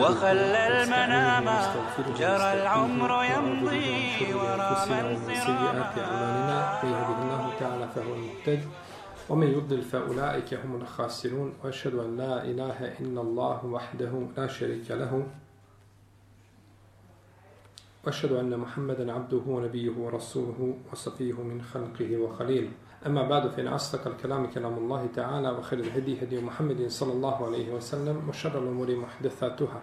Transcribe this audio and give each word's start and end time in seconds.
وخلى 0.00 0.82
المنام 0.82 1.44
جرى 2.18 2.52
العمر 2.62 3.24
يمضي 3.24 4.14
أعمالنا 4.34 5.18
من 6.82 6.90
يهده 6.90 7.22
الله 7.22 7.52
تعالى 7.60 7.88
فهو 7.94 8.14
المهتد 8.14 8.62
ومن 9.28 9.46
يضلل 9.46 9.82
فأولئك 9.82 10.54
هم 10.54 10.76
الخاسرون 10.76 11.54
وأشهد 11.64 11.94
أن 11.94 12.16
لا 12.16 12.44
إله 12.44 12.78
إلا 13.00 13.20
الله 13.20 13.66
وحده 13.66 14.12
لا 14.36 14.46
شريك 14.46 14.90
له 14.90 15.26
وأشهد 18.04 18.32
أن 18.32 18.58
محمدا 18.58 19.12
عبده 19.12 19.42
ونبيه 19.46 19.90
ورسوله 19.98 20.74
وصفيه 20.92 21.32
من 21.42 21.62
خلقه 21.62 22.16
وخليله. 22.16 22.70
أما 23.05 23.27
بعد 23.27 23.47
فإن 23.47 23.67
أصدق 23.67 24.07
الكلام 24.07 24.47
كلام 24.47 24.77
الله 24.77 25.07
تعالى 25.15 25.49
وخير 25.51 25.79
الهدي 25.79 26.23
هدي 26.23 26.41
محمد 26.41 26.87
صلى 26.87 27.13
الله 27.13 27.45
عليه 27.45 27.73
وسلم 27.73 28.29
وشر 28.29 28.59
الأمور 28.63 28.95
محدثاتها 28.95 29.81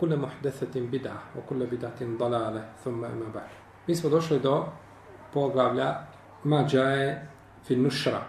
كل 0.00 0.16
محدثة 0.16 0.80
بدعة 0.80 1.22
وكل 1.36 1.66
بدعة 1.66 2.00
ضلالة 2.18 2.68
ثم 2.84 3.04
أما 3.04 3.28
بعد 3.34 3.50
Mi 3.86 3.94
smo 3.96 4.10
došli 4.10 4.38
do 4.38 4.64
poglavlja 5.32 5.94
Mađaje 6.44 7.28
fi 7.66 7.76
nušra. 7.76 8.22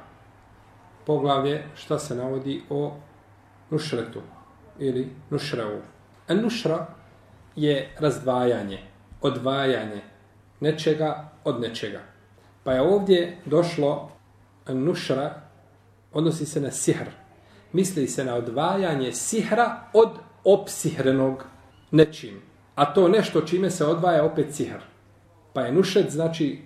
Poglavlje 1.06 1.64
šta 1.76 2.00
se 2.00 2.16
navodi 2.16 2.64
o 2.70 2.94
nušretu 3.70 4.22
ili 4.80 5.10
nušreu. 5.30 5.82
A 6.28 6.34
nušra 6.34 6.86
je 7.56 7.96
razdvajanje, 8.00 8.80
odvajanje 9.22 10.02
nečega 10.60 11.30
od 11.44 11.62
nečega. 11.62 12.00
Pa 12.64 12.72
je 12.72 12.82
ovdje 12.82 13.38
došlo 13.46 14.10
nušra 14.75 15.43
odnosi 16.13 16.47
se 16.47 16.61
na 16.61 16.71
sihr. 16.71 17.07
Misli 17.73 18.09
se 18.09 18.25
na 18.25 18.35
odvajanje 18.35 19.13
sihra 19.13 19.81
od 19.93 20.11
opsihrenog 20.45 21.45
nečim. 21.91 22.43
A 22.75 22.95
to 22.95 23.09
nešto 23.09 23.41
čime 23.41 23.71
se 23.71 23.87
odvaja 23.87 24.25
opet 24.25 24.55
sihr. 24.55 24.81
Pa 25.53 25.61
je 25.61 25.73
nušet 25.73 26.11
znači 26.11 26.59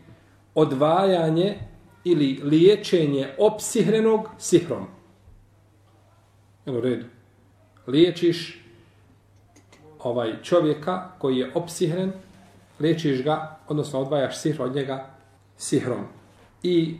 odvajanje 0.54 1.58
ili 2.04 2.40
liječenje 2.42 3.28
opsihrenog 3.38 4.28
sihrom. 4.38 4.86
Evo 6.66 6.80
redu. 6.80 7.06
Liječiš 7.86 8.64
ovaj 9.98 10.42
čovjeka 10.42 11.10
koji 11.18 11.36
je 11.36 11.50
opsihren, 11.55 12.12
liječiš 12.80 13.22
ga, 13.24 13.58
odnosno 13.68 14.00
odvajaš 14.00 14.38
sihr 14.38 14.62
od 14.62 14.74
njega 14.74 15.10
sihrom. 15.56 16.05
I 16.62 16.98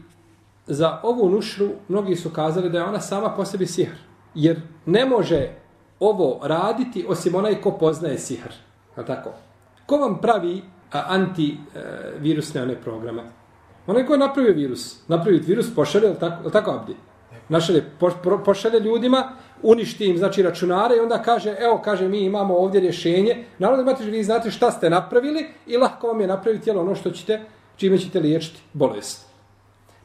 za 0.66 1.00
ovu 1.02 1.30
nušru 1.30 1.68
mnogi 1.88 2.16
su 2.16 2.30
kazali 2.30 2.70
da 2.70 2.78
je 2.78 2.84
ona 2.84 3.00
sama 3.00 3.28
po 3.36 3.44
sebi 3.44 3.66
sihr. 3.66 3.94
Jer 4.34 4.60
ne 4.86 5.06
može 5.06 5.48
ovo 6.00 6.41
raditi 6.42 7.06
osim 7.08 7.34
onaj 7.34 7.60
ko 7.60 7.70
poznaje 7.70 8.18
sihr. 8.18 8.52
A 8.96 9.02
tako? 9.02 9.30
Ko 9.86 9.96
vam 9.96 10.18
pravi 10.20 10.62
antivirusne 10.90 12.60
e, 12.60 12.62
one 12.64 12.77
programe? 12.84 13.22
Onaj 13.86 14.06
ko 14.06 14.12
je 14.12 14.18
napravio 14.18 14.55
virus. 14.55 15.08
Napravio 15.08 15.40
virus, 15.46 15.74
pošalje, 15.74 16.06
je 16.08 16.18
tako, 16.18 16.44
je 16.44 16.52
tako 16.52 16.70
abdi? 16.70 16.96
Našalje, 17.48 17.84
po, 18.00 18.10
po, 18.24 18.38
pošalje 18.44 18.80
ljudima, 18.80 19.33
uništi 19.62 20.06
im, 20.06 20.18
znači, 20.18 20.42
računare 20.42 20.96
i 20.96 21.00
onda 21.00 21.22
kaže, 21.22 21.56
evo, 21.58 21.80
kaže, 21.84 22.08
mi 22.08 22.20
imamo 22.24 22.56
ovdje 22.56 22.80
rješenje. 22.80 23.44
Naravno, 23.58 23.83
imate, 23.83 24.05
vi 24.05 24.24
znate 24.24 24.50
šta 24.50 24.70
ste 24.70 24.90
napravili 24.90 25.46
i 25.66 25.77
lahko 25.77 26.06
vam 26.06 26.20
je 26.20 26.27
napraviti 26.27 26.70
jel, 26.70 26.78
ono 26.78 26.94
što 26.94 27.10
ćete, 27.10 27.40
čime 27.77 27.98
ćete 27.98 28.20
liječiti 28.20 28.62
bolest. 28.72 29.31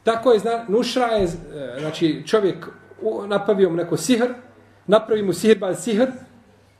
Tako 0.08 0.32
je, 0.32 0.38
zna, 0.38 0.64
nušra 0.68 1.06
je, 1.06 1.24
e, 1.24 1.28
znači 1.80 2.22
čovjek 2.26 2.68
napravio 3.26 3.70
mu 3.70 3.76
neko 3.76 3.96
sihr, 3.96 4.28
napravi 4.86 5.22
mu 5.22 5.32
sihirbaz 5.32 5.84
sihr, 5.84 6.06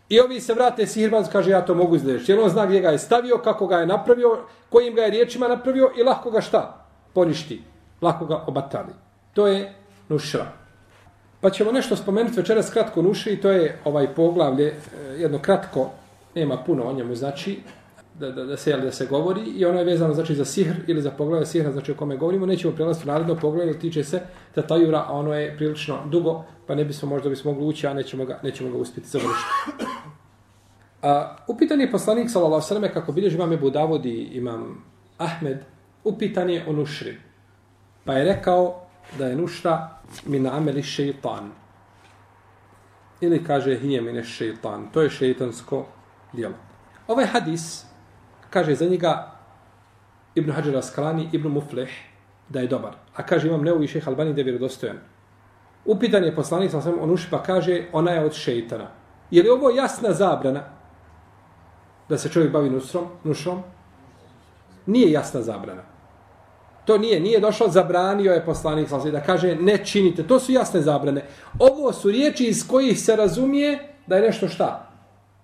i 0.09 0.21
ovi 0.21 0.41
se 0.41 0.55
vrate 0.55 0.87
sihirbaz, 0.87 1.29
kaže 1.33 1.51
ja 1.51 1.65
to 1.65 1.75
mogu 1.75 1.97
izlečiti. 1.97 2.33
Jer 2.33 2.41
on 2.41 2.49
zna 2.49 2.67
gdje 2.67 2.81
ga 2.81 2.91
je 2.91 2.99
stavio, 2.99 3.39
kako 3.39 3.67
ga 3.67 3.79
je 3.79 3.87
napravio, 3.87 4.39
kojim 4.71 4.95
ga 4.95 5.03
je 5.03 5.11
riječima 5.11 5.49
napravio 5.49 5.91
i 5.99 6.03
lahko 6.03 6.31
ga 6.31 6.41
šta? 6.41 6.87
Poništi. 7.13 7.63
Lahko 8.03 8.27
ga 8.27 8.45
obatali. 8.47 8.93
To 9.33 9.47
je 9.47 9.75
nušra. 10.09 10.47
Pa 11.41 11.51
ćemo 11.51 11.73
nešto 11.73 11.97
spomenuti 11.97 12.41
večeras 12.41 12.71
kratko 12.71 13.03
nušri, 13.03 13.41
to 13.41 13.51
je 13.51 13.79
ovaj 13.85 14.15
poglavlje, 14.15 14.67
e, 14.67 14.75
jedno 15.19 15.39
kratko, 15.39 15.91
nema 16.35 16.57
puno 16.57 16.85
o 16.85 16.93
njemu, 16.93 17.15
znači, 17.15 17.61
da, 18.21 18.31
da, 18.31 18.45
da, 18.45 18.57
se, 18.57 18.77
da 18.77 18.93
se 18.93 19.07
govori 19.07 19.41
i 19.41 19.65
ono 19.65 19.79
je 19.79 19.85
vezano 19.85 20.15
znači 20.15 20.35
za 20.35 20.45
sihr 20.45 20.75
ili 20.87 21.03
za 21.03 21.11
poglavlje 21.11 21.47
sihra 21.47 21.73
znači 21.73 21.93
o 21.93 21.95
kome 21.95 22.17
govorimo. 22.17 22.47
Nećemo 22.47 22.75
prelaziti 22.75 23.09
u 23.09 23.13
naredno 23.13 23.37
poglavlje, 23.37 23.79
tiče 23.79 24.05
se 24.05 24.21
tatajura, 24.55 25.05
a 25.07 25.13
ono 25.13 25.35
je 25.35 25.57
prilično 25.57 25.99
dugo, 26.07 26.45
pa 26.67 26.75
ne 26.75 26.85
bismo 26.85 27.09
možda 27.09 27.29
bismo 27.29 27.53
mogli 27.53 27.67
ući, 27.67 27.87
a 27.87 27.95
nećemo 27.95 28.25
ga, 28.25 28.41
nećemo 28.43 28.71
ga 28.71 28.79
uspjeti 28.79 29.09
završiti. 29.09 29.51
A, 31.03 31.37
upitan 31.49 31.81
je 31.81 31.91
poslanik 31.91 32.31
sallallahu 32.31 32.67
sallam 32.67 32.91
kako 32.95 33.13
bilježi 33.13 33.37
imam 33.37 33.53
Ebu 33.53 33.71
Davud 33.71 34.07
i 34.07 34.29
imam 34.33 34.85
Ahmed, 35.19 35.59
upitan 36.05 36.51
je 36.51 36.65
o 36.69 36.73
nušri. 36.73 37.17
Pa 38.05 38.13
je 38.13 38.25
rekao 38.25 38.87
da 39.19 39.27
je 39.27 39.37
nušta 39.37 40.01
min 40.27 40.47
ameli 40.47 40.83
šeitan. 40.83 41.51
Ili 43.21 43.45
kaže 43.45 43.79
hije 43.79 44.01
mine 44.01 44.25
šeitan. 44.25 44.91
To 44.93 45.03
je 45.03 45.11
šeitansko 45.11 45.87
djelo. 46.33 46.55
Ovaj 47.09 47.27
hadis 47.27 47.88
kaže 48.51 48.75
za 48.75 48.87
njega 48.87 49.31
Ibn 50.35 50.51
Hajar 50.51 50.77
Askalani, 50.77 51.29
Ibn 51.33 51.49
Mufleh, 51.49 51.89
da 52.49 52.61
je 52.61 52.67
dobar. 52.67 52.93
A 53.17 53.23
kaže 53.23 53.49
imam 53.49 53.65
Neovi 53.65 53.87
šeh 53.87 54.09
Albani 54.09 54.33
da 54.33 54.41
je 54.41 54.45
vjerodostojan. 54.45 54.99
Upitan 55.85 56.25
je 56.25 56.35
poslanik, 56.35 56.71
sam 56.71 56.83
sam 56.83 56.95
on 57.01 57.11
uši, 57.11 57.27
pa 57.31 57.43
kaže 57.43 57.85
ona 57.93 58.11
je 58.11 58.25
od 58.25 58.33
šeitana. 58.33 58.87
Je 59.31 59.43
li 59.43 59.49
ovo 59.49 59.71
jasna 59.71 60.13
zabrana 60.13 60.63
da 62.09 62.19
se 62.19 62.29
čovjek 62.29 62.53
bavi 62.53 62.71
nusrom, 62.71 63.07
nušom? 63.25 63.63
Nije 64.87 65.13
jasna 65.13 65.43
zabrana. 65.43 65.83
To 66.85 66.99
nije, 66.99 67.21
nije 67.21 67.41
došao, 67.41 67.69
zabranio 67.69 68.33
je 68.33 68.45
poslanik, 68.45 68.89
sam 68.89 69.11
da 69.11 69.21
kaže 69.21 69.57
ne 69.57 69.85
činite. 69.85 70.23
To 70.23 70.41
su 70.41 70.53
jasne 70.53 70.81
zabrane. 70.81 71.25
Ovo 71.59 71.93
su 71.93 72.11
riječi 72.11 72.45
iz 72.45 72.69
kojih 72.69 73.01
se 73.01 73.17
razumije 73.17 73.79
da 74.07 74.17
je 74.17 74.23
nešto 74.23 74.49
šta? 74.49 74.91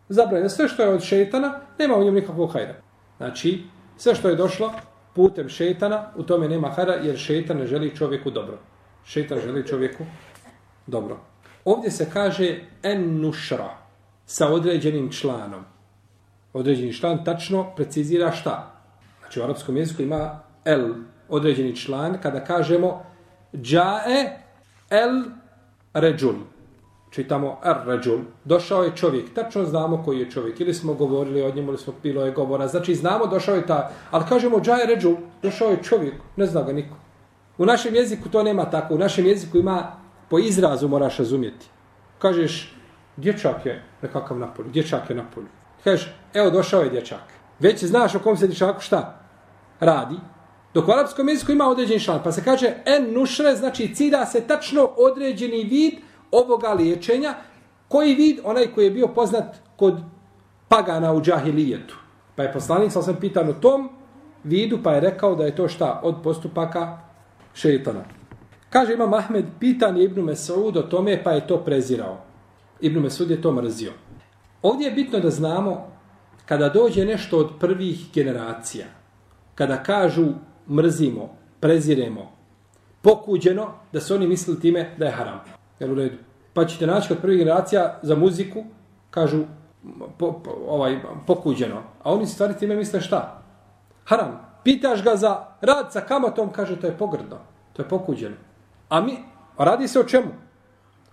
Zabranjeno. 0.09 0.49
Sve 0.49 0.69
što 0.69 0.83
je 0.83 0.89
od 0.89 1.03
šeitana, 1.03 1.61
nema 1.79 1.97
u 1.97 2.05
njemu 2.05 2.15
nikakvog 2.15 2.53
hajda. 2.53 2.84
Znači, 3.25 3.63
sve 3.97 4.15
što 4.15 4.29
je 4.29 4.37
došlo 4.37 4.73
putem 5.15 5.49
šetana, 5.49 6.11
u 6.17 6.23
tome 6.23 6.49
nema 6.49 6.69
hara, 6.69 6.95
jer 6.95 7.17
šetan 7.19 7.57
ne 7.57 7.67
želi 7.67 7.97
čovjeku 7.97 8.31
dobro. 8.31 8.59
Šetan 9.05 9.41
želi 9.41 9.67
čovjeku 9.67 10.05
dobro. 10.87 11.17
Ovdje 11.65 11.91
se 11.91 12.11
kaže 12.13 12.61
en 12.83 13.21
nušra, 13.21 13.71
sa 14.27 14.49
određenim 14.49 15.13
članom. 15.13 15.65
Određeni 16.53 16.93
član 16.93 17.25
tačno 17.25 17.75
precizira 17.77 18.33
šta. 18.33 18.73
Znači, 19.21 19.41
u 19.41 19.45
arapskom 19.45 19.77
jeziku 19.77 20.03
ima 20.03 20.41
el, 20.65 20.95
određeni 21.29 21.77
član, 21.77 22.19
kada 22.23 22.45
kažemo 22.45 23.07
džae 23.55 24.39
el 24.91 25.25
ređul 25.95 26.35
čitamo 27.15 27.59
Ar-Rađul, 27.63 28.21
došao 28.45 28.85
je 28.85 28.97
čovjek, 28.97 29.35
tačno 29.35 29.65
znamo 29.65 30.03
koji 30.05 30.19
je 30.19 30.31
čovjek, 30.31 30.61
ili 30.61 30.75
smo 30.75 30.95
govorili 30.95 31.43
o 31.43 31.51
njemu, 31.51 31.69
ili 31.69 31.79
smo 31.79 31.93
bilo 32.03 32.25
je 32.25 32.33
govora, 32.33 32.69
znači 32.69 32.95
znamo 32.95 33.27
došao 33.27 33.55
je 33.55 33.67
ta, 33.67 33.91
ali 34.11 34.25
kažemo 34.29 34.61
džaj 34.61 34.87
Ređul, 34.87 35.17
došao 35.43 35.71
je 35.71 35.83
čovjek, 35.83 36.15
ne 36.37 36.47
zna 36.47 36.63
ga 36.63 36.73
niko. 36.73 36.97
U 37.59 37.67
našem 37.67 37.95
jeziku 37.95 38.29
to 38.29 38.43
nema 38.43 38.65
tako, 38.71 38.95
u 38.95 38.99
našem 38.99 39.27
jeziku 39.27 39.59
ima, 39.59 39.93
po 40.31 40.39
izrazu 40.39 40.89
moraš 40.89 41.19
razumjeti. 41.19 41.67
Kažeš, 42.19 42.75
dječak 43.17 43.67
je 43.67 43.83
nekakav 44.03 44.39
na 44.39 44.55
polju, 44.55 44.71
dječak 44.71 45.11
je 45.11 45.17
na 45.17 45.25
polju. 45.35 45.49
Kažeš, 45.85 46.15
evo 46.35 46.51
došao 46.51 46.83
je 46.83 46.91
dječak. 46.91 47.23
Već 47.59 47.85
znaš 47.85 48.15
o 48.15 48.19
kom 48.19 48.37
se 48.37 48.47
dječaku 48.47 48.81
šta 48.81 49.21
radi, 49.81 50.17
Dok 50.75 50.89
u 50.89 50.93
arapskom 50.93 51.29
jeziku 51.29 51.53
ima 51.53 51.69
određeni 51.69 52.01
član, 52.01 52.21
pa 52.25 52.33
se 52.33 52.45
kaže 52.45 52.73
en 52.85 53.13
nušre, 53.13 53.57
znači 53.57 53.95
cida 53.95 54.27
se 54.27 54.41
tačno 54.41 54.91
određeni 54.97 55.65
vid 55.65 55.95
ovoga 56.31 56.73
liječenja, 56.73 57.35
koji 57.89 58.15
vid, 58.15 58.39
onaj 58.45 58.67
koji 58.67 58.85
je 58.85 58.91
bio 58.91 59.09
poznat 59.09 59.57
kod 59.77 60.01
pagana 60.69 61.13
u 61.13 61.23
džahilijetu. 61.23 61.97
Pa 62.37 62.43
je 62.43 62.53
poslanik, 62.53 62.93
sam 62.93 63.03
sam 63.03 63.17
pitan 63.21 63.49
u 63.49 63.55
tom 63.61 63.89
vidu, 64.45 64.79
pa 64.83 64.93
je 64.93 65.01
rekao 65.01 65.35
da 65.35 65.45
je 65.45 65.57
to 65.57 65.69
šta 65.69 66.01
od 66.03 66.17
postupaka 66.23 66.99
šeitana. 67.55 68.05
Kaže 68.71 68.95
Imam 68.95 69.15
Ahmed, 69.15 69.45
pitan 69.61 69.97
je 69.97 70.05
Ibnu 70.05 70.23
Mesud 70.23 70.77
o 70.77 70.83
tome, 70.83 71.23
pa 71.25 71.33
je 71.33 71.47
to 71.47 71.59
prezirao. 71.59 72.19
Ibnu 72.81 73.01
Mesud 73.01 73.31
je 73.31 73.43
to 73.43 73.53
mrzio. 73.53 73.93
Ovdje 74.63 74.87
je 74.87 74.95
bitno 74.95 75.21
da 75.21 75.31
znamo, 75.31 75.93
kada 76.47 76.69
dođe 76.69 77.05
nešto 77.05 77.39
od 77.39 77.51
prvih 77.61 78.07
generacija, 78.15 78.87
kada 79.55 79.83
kažu 79.83 80.27
mrzimo, 80.71 81.37
preziremo, 81.61 82.33
pokuđeno, 83.03 83.67
da 83.93 84.01
su 84.01 84.15
oni 84.15 84.27
mislili 84.27 84.61
time 84.61 84.95
da 84.99 85.05
je 85.05 85.13
haram. 85.13 85.41
Jel 85.81 85.93
u 85.93 85.95
redu? 85.95 86.17
Pa 86.53 86.67
ćete 86.67 86.87
naći 86.87 87.09
kod 87.09 87.19
prvih 87.19 87.39
generacija 87.39 87.99
za 88.03 88.15
muziku, 88.15 88.65
kažu, 89.11 89.45
po, 90.19 90.33
po, 90.33 90.51
ovaj, 90.69 90.99
pokuđeno. 91.27 91.83
A 92.03 92.13
oni 92.13 92.27
stvari 92.27 92.55
time 92.59 92.77
misle 92.77 93.01
šta? 93.01 93.43
Haram. 94.05 94.55
Pitaš 94.65 95.05
ga 95.05 95.17
za 95.17 95.47
rad 95.61 95.93
sa 95.93 96.01
kamatom, 96.01 96.53
kaže, 96.53 96.81
to 96.81 96.87
je 96.87 96.99
pogrdno. 96.99 97.37
To 97.73 97.83
je 97.83 97.89
pokuđeno. 97.89 98.37
A 98.89 99.01
mi, 99.01 99.19
a 99.57 99.65
radi 99.65 99.89
se 99.89 100.01
o 100.01 100.05
čemu? 100.05 100.29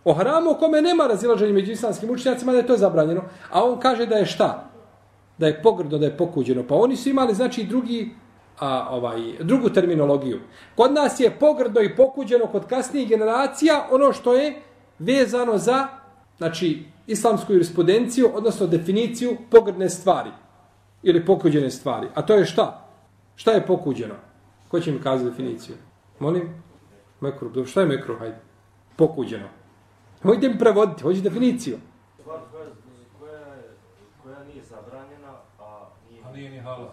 O 0.04 0.14
haramu 0.14 0.52
o 0.52 0.56
kome 0.56 0.82
nema 0.82 1.08
razilaženja 1.08 1.54
među 1.54 1.72
islamskim 1.72 2.10
učenjacima 2.10 2.52
da 2.52 2.58
je 2.58 2.68
to 2.68 2.78
zabranjeno. 2.78 3.22
A 3.52 3.64
on 3.64 3.80
kaže 3.80 4.06
da 4.06 4.16
je 4.16 4.26
šta? 4.26 4.70
Da 5.38 5.48
je 5.48 5.62
pogrdno, 5.62 5.98
da 5.98 6.06
je 6.06 6.18
pokuđeno. 6.18 6.64
Pa 6.68 6.76
oni 6.76 6.96
su 6.96 7.10
imali 7.10 7.34
znači 7.34 7.64
drugi 7.64 8.16
a, 8.62 8.88
ovaj, 8.90 9.22
drugu 9.40 9.70
terminologiju. 9.70 10.40
Kod 10.76 10.94
nas 10.94 11.20
je 11.20 11.32
pogrdo 11.40 11.82
i 11.82 11.96
pokuđeno 11.96 12.48
kod 12.48 12.68
kasnijih 12.68 13.10
generacija 13.10 13.88
ono 13.92 14.14
što 14.14 14.34
je 14.34 14.62
vezano 15.00 15.58
za 15.58 15.88
znači, 16.38 16.86
islamsku 17.08 17.54
jurisprudenciju, 17.54 18.30
odnosno 18.34 18.68
definiciju 18.68 19.38
pogrdne 19.50 19.90
stvari 19.90 20.30
ili 21.04 21.26
pokuđene 21.26 21.70
stvari. 21.72 22.08
A 22.16 22.22
to 22.22 22.36
je 22.36 22.46
šta? 22.46 22.88
Šta 23.36 23.52
je 23.52 23.66
pokuđeno? 23.66 24.16
Ko 24.68 24.80
će 24.80 24.92
mi 24.92 25.02
kazati 25.02 25.30
definiciju? 25.30 25.76
Molim? 26.20 26.50
Mekru. 27.22 27.66
Šta 27.66 27.82
je 27.82 27.88
mekru? 27.88 28.16
Hajde. 28.20 28.38
Pokuđeno. 28.96 29.48
Hojde 30.24 30.50
mi 30.50 30.60
prevoditi, 30.60 31.04
hoće 31.04 31.22
definiciju. 31.22 31.78
Stvar 32.20 32.40
koja, 32.52 32.66
koja, 33.20 33.42
koja 34.24 34.44
nije 34.44 34.64
zabranjena, 34.64 35.34
a 35.60 35.88
nije, 36.10 36.24
A 36.24 36.32
nije 36.32 36.50
ni 36.50 36.60
halal. 36.60 36.90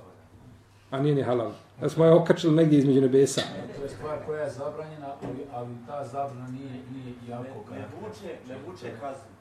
A 0.91 1.01
nije 1.01 1.15
ni 1.15 1.23
halal. 1.23 1.53
Da 1.81 1.89
smo 1.89 2.05
je 2.05 2.13
okačili 2.13 2.57
negdje 2.57 2.79
između 2.79 3.01
nebesa. 3.01 3.41
To 3.77 3.83
je 3.83 3.89
stvar 3.89 4.19
koja 4.27 4.43
je 4.43 4.51
zabranjena, 4.51 5.07
ali, 5.23 5.39
ali 5.53 5.69
ta 5.87 6.05
zabrana 6.05 6.49
nije, 6.49 6.71
nije 6.71 7.15
jako 7.29 7.71
ne, 7.71 7.79
ne 7.79 7.85
vuče, 8.01 8.35
ne 8.49 8.55
vuče 8.67 8.91
kaznu. 9.01 9.33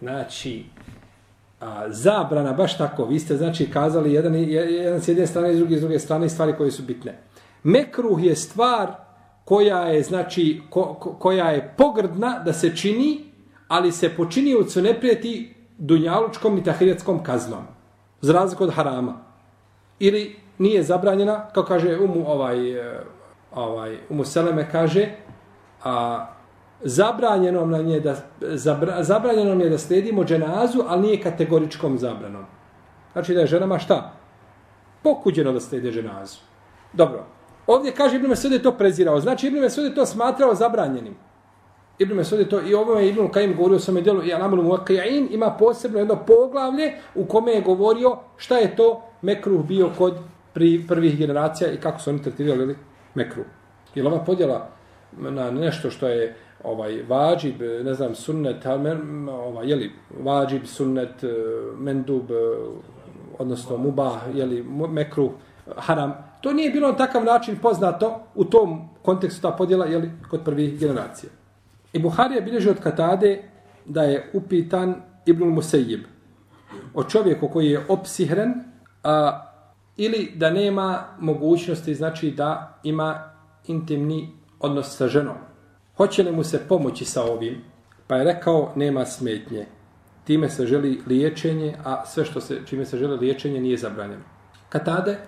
Znači, 0.00 0.64
a, 1.60 1.84
zabrana, 1.88 2.52
baš 2.52 2.78
tako, 2.78 3.04
vi 3.04 3.18
ste 3.18 3.36
znači 3.36 3.70
kazali 3.70 4.12
jedan, 4.12 4.34
jedan 4.34 5.00
s 5.00 5.08
jedne 5.08 5.26
strane 5.26 5.52
i 5.52 5.54
s 5.54 5.58
druge, 5.58 5.76
s 5.76 5.80
druge 5.80 5.98
strane 5.98 6.28
stvari 6.28 6.56
koje 6.56 6.70
su 6.70 6.82
bitne. 6.82 7.18
Mekruh 7.62 8.24
je 8.24 8.36
stvar 8.36 8.92
koja 9.44 9.78
je, 9.78 10.02
znači, 10.02 10.62
ko, 10.70 10.94
ko, 10.94 11.12
koja 11.12 11.50
je 11.50 11.74
pogrdna 11.76 12.38
da 12.44 12.52
se 12.52 12.76
čini, 12.76 13.24
ali 13.68 13.92
se 13.92 14.16
počiniocu 14.16 14.82
ne 14.82 15.00
prijeti 15.00 15.54
dunjalučkom 15.78 16.58
i 16.58 16.64
tahiretskom 16.64 17.22
kaznom. 17.22 17.62
Za 18.20 18.32
razliku 18.32 18.64
od 18.64 18.72
harama. 18.72 19.24
Ili 19.98 20.36
nije 20.60 20.82
zabranjena, 20.82 21.46
kao 21.54 21.64
kaže 21.64 21.98
umu 21.98 22.24
ovaj, 22.26 22.72
eh, 22.72 23.00
ovaj 23.54 23.98
umu 24.10 24.24
Seleme 24.24 24.70
kaže, 24.70 25.08
a 25.84 26.26
zabranjeno 26.80 27.66
nam 27.66 27.88
je 27.88 28.00
da 28.00 28.16
zabra, 28.40 29.02
zabranjeno 29.02 29.50
nam 29.50 29.60
je 29.60 29.68
da 29.68 29.78
sledimo 29.78 30.24
dženazu, 30.24 30.82
ali 30.88 31.02
nije 31.02 31.22
kategoričkom 31.22 31.98
zabranom. 31.98 32.44
Znači 33.12 33.34
da 33.34 33.40
je 33.40 33.46
ženama 33.46 33.78
šta? 33.78 34.12
Pokuđeno 35.02 35.52
da 35.52 35.60
slede 35.60 35.92
dženazu. 35.92 36.38
Dobro. 36.92 37.24
Ovdje 37.66 37.92
kaže 37.92 38.16
Ibn 38.16 38.28
Mesud 38.28 38.52
je 38.52 38.62
to 38.62 38.72
prezirao. 38.72 39.20
Znači 39.20 39.46
Ibn 39.46 39.58
Mesud 39.58 39.84
je 39.84 39.94
to 39.94 40.06
smatrao 40.06 40.54
zabranjenim. 40.54 41.16
Ibn 41.98 42.14
Mesud 42.14 42.38
je 42.38 42.48
to, 42.48 42.60
i 42.60 42.74
ovo 42.74 42.98
je 42.98 43.08
Ibn 43.08 43.28
Kajim 43.28 43.56
govorio 43.56 43.76
u 43.76 43.80
svome 43.80 44.00
djelu, 44.00 44.24
i 44.24 44.32
Anamul 44.32 44.64
Muqayin 44.64 45.26
ima 45.30 45.50
posebno 45.50 45.98
jedno 45.98 46.16
poglavlje 46.26 46.92
u 47.14 47.24
kome 47.24 47.52
je 47.52 47.60
govorio 47.60 48.16
šta 48.36 48.58
je 48.58 48.76
to 48.76 49.02
mekruh 49.22 49.64
bio 49.64 49.90
kod 49.98 50.14
pri 50.54 50.84
prvih 50.88 51.18
generacija 51.18 51.72
i 51.72 51.76
kako 51.76 52.00
su 52.00 52.10
oni 52.10 52.22
tretirali 52.22 52.76
mekru. 53.14 53.42
Je 53.94 54.06
ova 54.06 54.24
podjela 54.24 54.68
na 55.18 55.50
nešto 55.50 55.90
što 55.90 56.08
je 56.08 56.36
ovaj 56.64 57.02
vađib, 57.08 57.62
ne 57.84 57.94
znam, 57.94 58.14
sunnet, 58.14 58.66
ovaj, 58.66 59.68
jeli, 59.68 59.92
vađib, 60.20 60.66
sunnet, 60.66 61.24
eh, 61.24 61.28
mendub, 61.78 62.30
eh, 62.30 62.34
odnosno 63.38 63.76
mubah, 63.76 64.20
jeli, 64.34 64.62
mekru, 64.88 65.32
haram, 65.76 66.14
to 66.40 66.52
nije 66.52 66.70
bilo 66.70 66.88
na 66.88 66.96
takav 66.96 67.24
način 67.24 67.56
poznato 67.62 68.20
u 68.34 68.44
tom 68.44 68.88
kontekstu 69.02 69.42
ta 69.42 69.50
podjela, 69.50 69.86
jeli, 69.86 70.10
kod 70.30 70.44
prvih 70.44 70.78
generacija. 70.78 71.30
I 71.92 71.98
Buhari 71.98 72.34
je 72.34 72.42
bilježio 72.42 72.72
od 72.72 72.80
Katade 72.80 73.42
da 73.84 74.02
je 74.02 74.30
upitan 74.32 74.94
Ibnul 75.26 75.50
Musejib 75.50 76.00
o 76.94 77.04
čovjeku 77.04 77.48
koji 77.48 77.70
je 77.70 77.84
opsihren 77.88 78.54
a, 79.02 79.46
ili 80.02 80.32
da 80.34 80.50
nema 80.50 81.04
mogućnosti, 81.18 81.94
znači 81.94 82.30
da 82.30 82.80
ima 82.82 83.32
intimni 83.66 84.28
odnos 84.60 84.96
sa 84.96 85.08
ženom. 85.08 85.36
Hoće 85.96 86.22
li 86.22 86.32
mu 86.32 86.44
se 86.44 86.60
pomoći 86.68 87.04
sa 87.04 87.24
ovim? 87.24 87.64
Pa 88.06 88.16
je 88.16 88.24
rekao, 88.24 88.72
nema 88.76 89.04
smetnje. 89.04 89.66
Time 90.24 90.48
se 90.48 90.66
želi 90.66 91.00
liječenje, 91.06 91.76
a 91.84 92.06
sve 92.06 92.24
što 92.24 92.40
se, 92.40 92.58
čime 92.66 92.86
se 92.86 92.98
želi 92.98 93.18
liječenje 93.18 93.60
nije 93.60 93.76
zabranjeno. 93.76 94.22
Katade, 94.68 95.18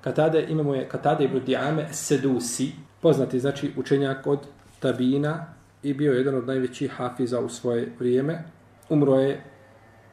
Katade 0.00 0.46
imamo 0.48 0.74
je 0.74 0.88
Katade 0.88 1.24
ibn 1.24 1.40
Diame 1.44 1.88
Sedusi, 1.92 2.72
poznati 3.00 3.40
znači 3.40 3.72
učenjak 3.76 4.26
od 4.26 4.38
Tabina 4.80 5.46
i 5.82 5.94
bio 5.94 6.12
jedan 6.12 6.34
od 6.34 6.46
najvećih 6.46 6.90
hafiza 6.90 7.40
u 7.40 7.48
svoje 7.48 7.92
vrijeme. 7.98 8.44
Umro 8.88 9.14
je 9.14 9.44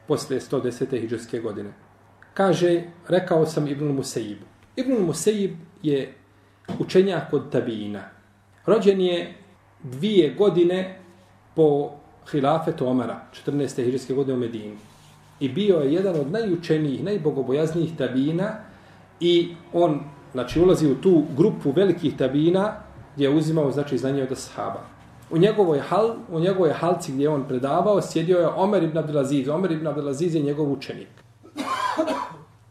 posle 0.08 0.36
110. 0.36 1.00
hijđarske 1.00 1.40
godine. 1.40 1.72
Kaže, 2.34 2.82
rekao 3.08 3.46
sam 3.46 3.68
Ibn 3.68 3.84
Musaibu. 3.84 4.44
Ibn 4.76 4.92
Musaib 5.06 5.50
je 5.82 6.14
učenjak 6.78 7.32
od 7.32 7.50
Tabina. 7.52 8.02
Rođen 8.66 9.00
je 9.00 9.34
dvije 9.82 10.34
godine 10.34 10.98
po 11.54 11.90
hilafetu 12.30 12.86
Omara, 12.86 13.20
14. 13.46 13.84
hiđarske 13.84 14.14
godine 14.14 14.36
u 14.36 14.40
Medini. 14.40 14.76
I 15.40 15.48
bio 15.48 15.76
je 15.76 15.92
jedan 15.92 16.20
od 16.20 16.32
najučenijih, 16.32 17.04
najbogobojaznijih 17.04 17.96
tabina 17.98 18.52
i 19.20 19.54
on 19.72 20.00
znači, 20.32 20.60
ulazi 20.60 20.86
u 20.86 21.00
tu 21.00 21.24
grupu 21.36 21.70
velikih 21.70 22.16
tabina 22.16 22.72
gdje 23.14 23.24
je 23.24 23.34
uzimao 23.34 23.70
znači, 23.72 23.98
znanje 23.98 24.22
od 24.22 24.32
ashaba. 24.32 24.80
U 25.30 25.38
njegovoj, 25.38 25.78
hal, 25.78 26.16
u 26.30 26.40
njegovoj 26.40 26.72
halci 26.72 27.12
gdje 27.12 27.24
je 27.24 27.28
on 27.28 27.44
predavao 27.48 28.02
sjedio 28.02 28.38
je 28.38 28.48
Omer 28.48 28.82
ibn 28.82 28.98
Abdelaziz. 28.98 29.48
Omer 29.48 29.72
ibn 29.72 29.86
Abdelaziz 29.86 30.34
je 30.34 30.42
njegov 30.42 30.72
učenik. 30.72 31.08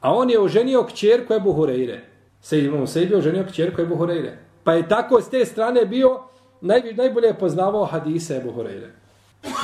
A 0.02 0.16
on 0.16 0.30
je 0.30 0.40
oženio 0.40 0.84
kćerku 0.84 1.34
Ebu 1.34 1.54
Hureyre. 1.54 2.00
Sejid 2.42 2.66
ibn 2.66 2.78
Musaib 2.78 3.12
je 3.12 3.18
oženio 3.18 3.44
kćerku 3.44 3.82
Ebu 3.82 3.96
Hureyre. 3.96 4.32
Pa 4.64 4.74
je 4.74 4.88
tako 4.88 5.22
s 5.22 5.30
te 5.30 5.46
strane 5.46 5.86
bio 5.86 6.20
naj, 6.62 6.94
najbolje 6.94 7.28
je 7.28 7.40
poznavao 7.40 7.86
hadise 7.86 8.38
Ebu 8.38 8.52
Hureyre. 8.52 8.90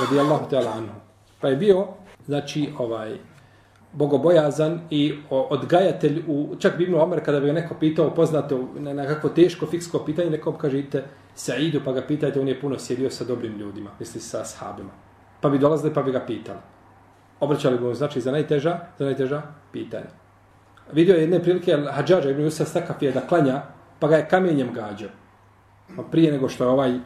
Radijallahu 0.02 0.50
ta'ala 0.52 0.72
anhu. 0.78 0.96
Pa 1.42 1.48
je 1.48 1.56
bio, 1.56 1.88
znači, 2.26 2.70
ovaj, 2.78 3.18
bogobojazan 3.94 4.80
i 4.90 5.14
odgajatelj 5.30 6.24
u, 6.28 6.56
čak 6.60 6.78
bi 6.78 6.84
Ibn 6.84 6.96
Omer 6.96 7.26
kada 7.26 7.40
bi 7.40 7.48
ga 7.48 7.54
neko 7.54 7.76
pitao 7.80 8.10
poznato 8.10 8.70
na, 8.76 8.94
na 8.94 9.06
kakvo 9.06 9.30
teško 9.30 9.66
fiksko 9.66 10.00
pitanje, 10.00 10.30
nekom 10.30 10.58
kaže 10.58 10.80
idite 10.80 11.04
Saidu 11.36 11.82
pa 11.86 11.92
ga 11.92 12.02
pitajte, 12.02 12.40
on 12.40 12.48
je 12.48 12.62
puno 12.62 12.80
sjedio 12.80 13.10
sa 13.10 13.24
dobrim 13.24 13.58
ljudima, 13.58 13.90
misli 14.00 14.22
sa 14.22 14.42
ashabima. 14.42 14.90
Pa 15.42 15.50
bi 15.50 15.60
dolazili 15.60 15.94
pa 15.94 16.02
bi 16.02 16.12
ga 16.12 16.20
pitali. 16.20 16.60
Obraćali 17.40 17.78
bi 17.78 17.84
mu 17.84 17.94
znači 17.94 18.22
za 18.22 18.32
najteža, 18.32 18.80
za 19.00 19.06
najteža 19.06 19.42
pitanja. 19.72 20.25
Vidio 20.94 21.16
je 21.16 21.22
jedne 21.22 21.40
prilike 21.44 21.78
Hadžađa 21.92 22.30
Ibn 22.30 22.42
Yusuf 22.42 22.66
Sakafija 22.66 23.12
da 23.12 23.28
klanja, 23.28 23.62
pa 24.00 24.08
ga 24.08 24.16
je 24.16 24.28
kamenjem 24.28 24.74
gađao. 24.74 25.10
Pa 25.96 26.04
prije 26.04 26.32
nego 26.32 26.50
što 26.50 26.64
je 26.64 26.70
ovaj 26.70 27.00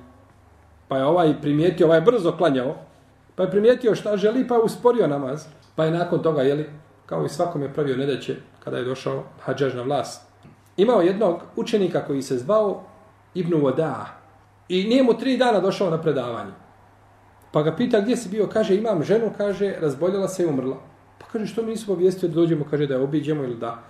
pa 0.88 0.98
je 0.98 1.06
ovaj 1.06 1.42
primijetio, 1.42 1.88
ovaj 1.88 1.98
je 1.98 2.02
brzo 2.02 2.32
klanjao, 2.38 2.76
pa 3.36 3.44
je 3.44 3.52
primijetio 3.52 3.96
šta 3.96 4.18
želi, 4.18 4.48
pa 4.48 4.56
je 4.56 4.62
usporio 4.62 5.08
namaz. 5.08 5.46
Pa 5.76 5.86
je 5.86 5.92
nakon 5.92 6.22
toga, 6.22 6.42
jeli, 6.42 6.70
kao 7.06 7.26
i 7.26 7.30
svakom 7.30 7.62
je 7.62 7.74
pravio 7.74 7.98
nedeće 7.98 8.36
kada 8.64 8.78
je 8.78 8.84
došao 8.84 9.24
Hadžađ 9.42 9.76
na 9.76 9.82
vlast. 9.82 10.22
Imao 10.78 11.02
jednog 11.02 11.42
učenika 11.56 12.06
koji 12.06 12.22
se 12.22 12.38
zvao 12.38 12.84
Ibn 13.34 13.54
Voda'a. 13.54 14.06
i 14.70 14.84
nije 14.84 15.04
mu 15.04 15.14
tri 15.14 15.38
dana 15.38 15.60
došao 15.60 15.90
na 15.90 16.02
predavanje. 16.02 16.52
Pa 17.52 17.62
ga 17.62 17.76
pita 17.76 18.02
gdje 18.02 18.18
si 18.18 18.30
bio, 18.30 18.48
kaže 18.48 18.76
imam 18.76 19.04
ženu, 19.04 19.32
kaže 19.38 19.76
razboljela 19.82 20.28
se 20.28 20.44
i 20.44 20.46
umrla. 20.46 20.78
Pa 21.20 21.26
kaže 21.32 21.46
što 21.46 21.62
mi 21.62 21.70
nismo 21.70 21.94
obavijestio 21.94 22.30
da 22.30 22.36
dođemo, 22.36 22.66
kaže 22.70 22.88
da 22.88 22.94
je 22.94 23.00
obiđemo 23.00 23.44
ili 23.44 23.56
da, 23.56 23.84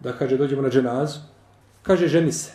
da 0.00 0.12
kaže 0.12 0.36
dođemo 0.36 0.62
na 0.62 0.70
dženazu. 0.70 1.20
Kaže 1.82 2.08
ženi 2.08 2.32
se. 2.32 2.52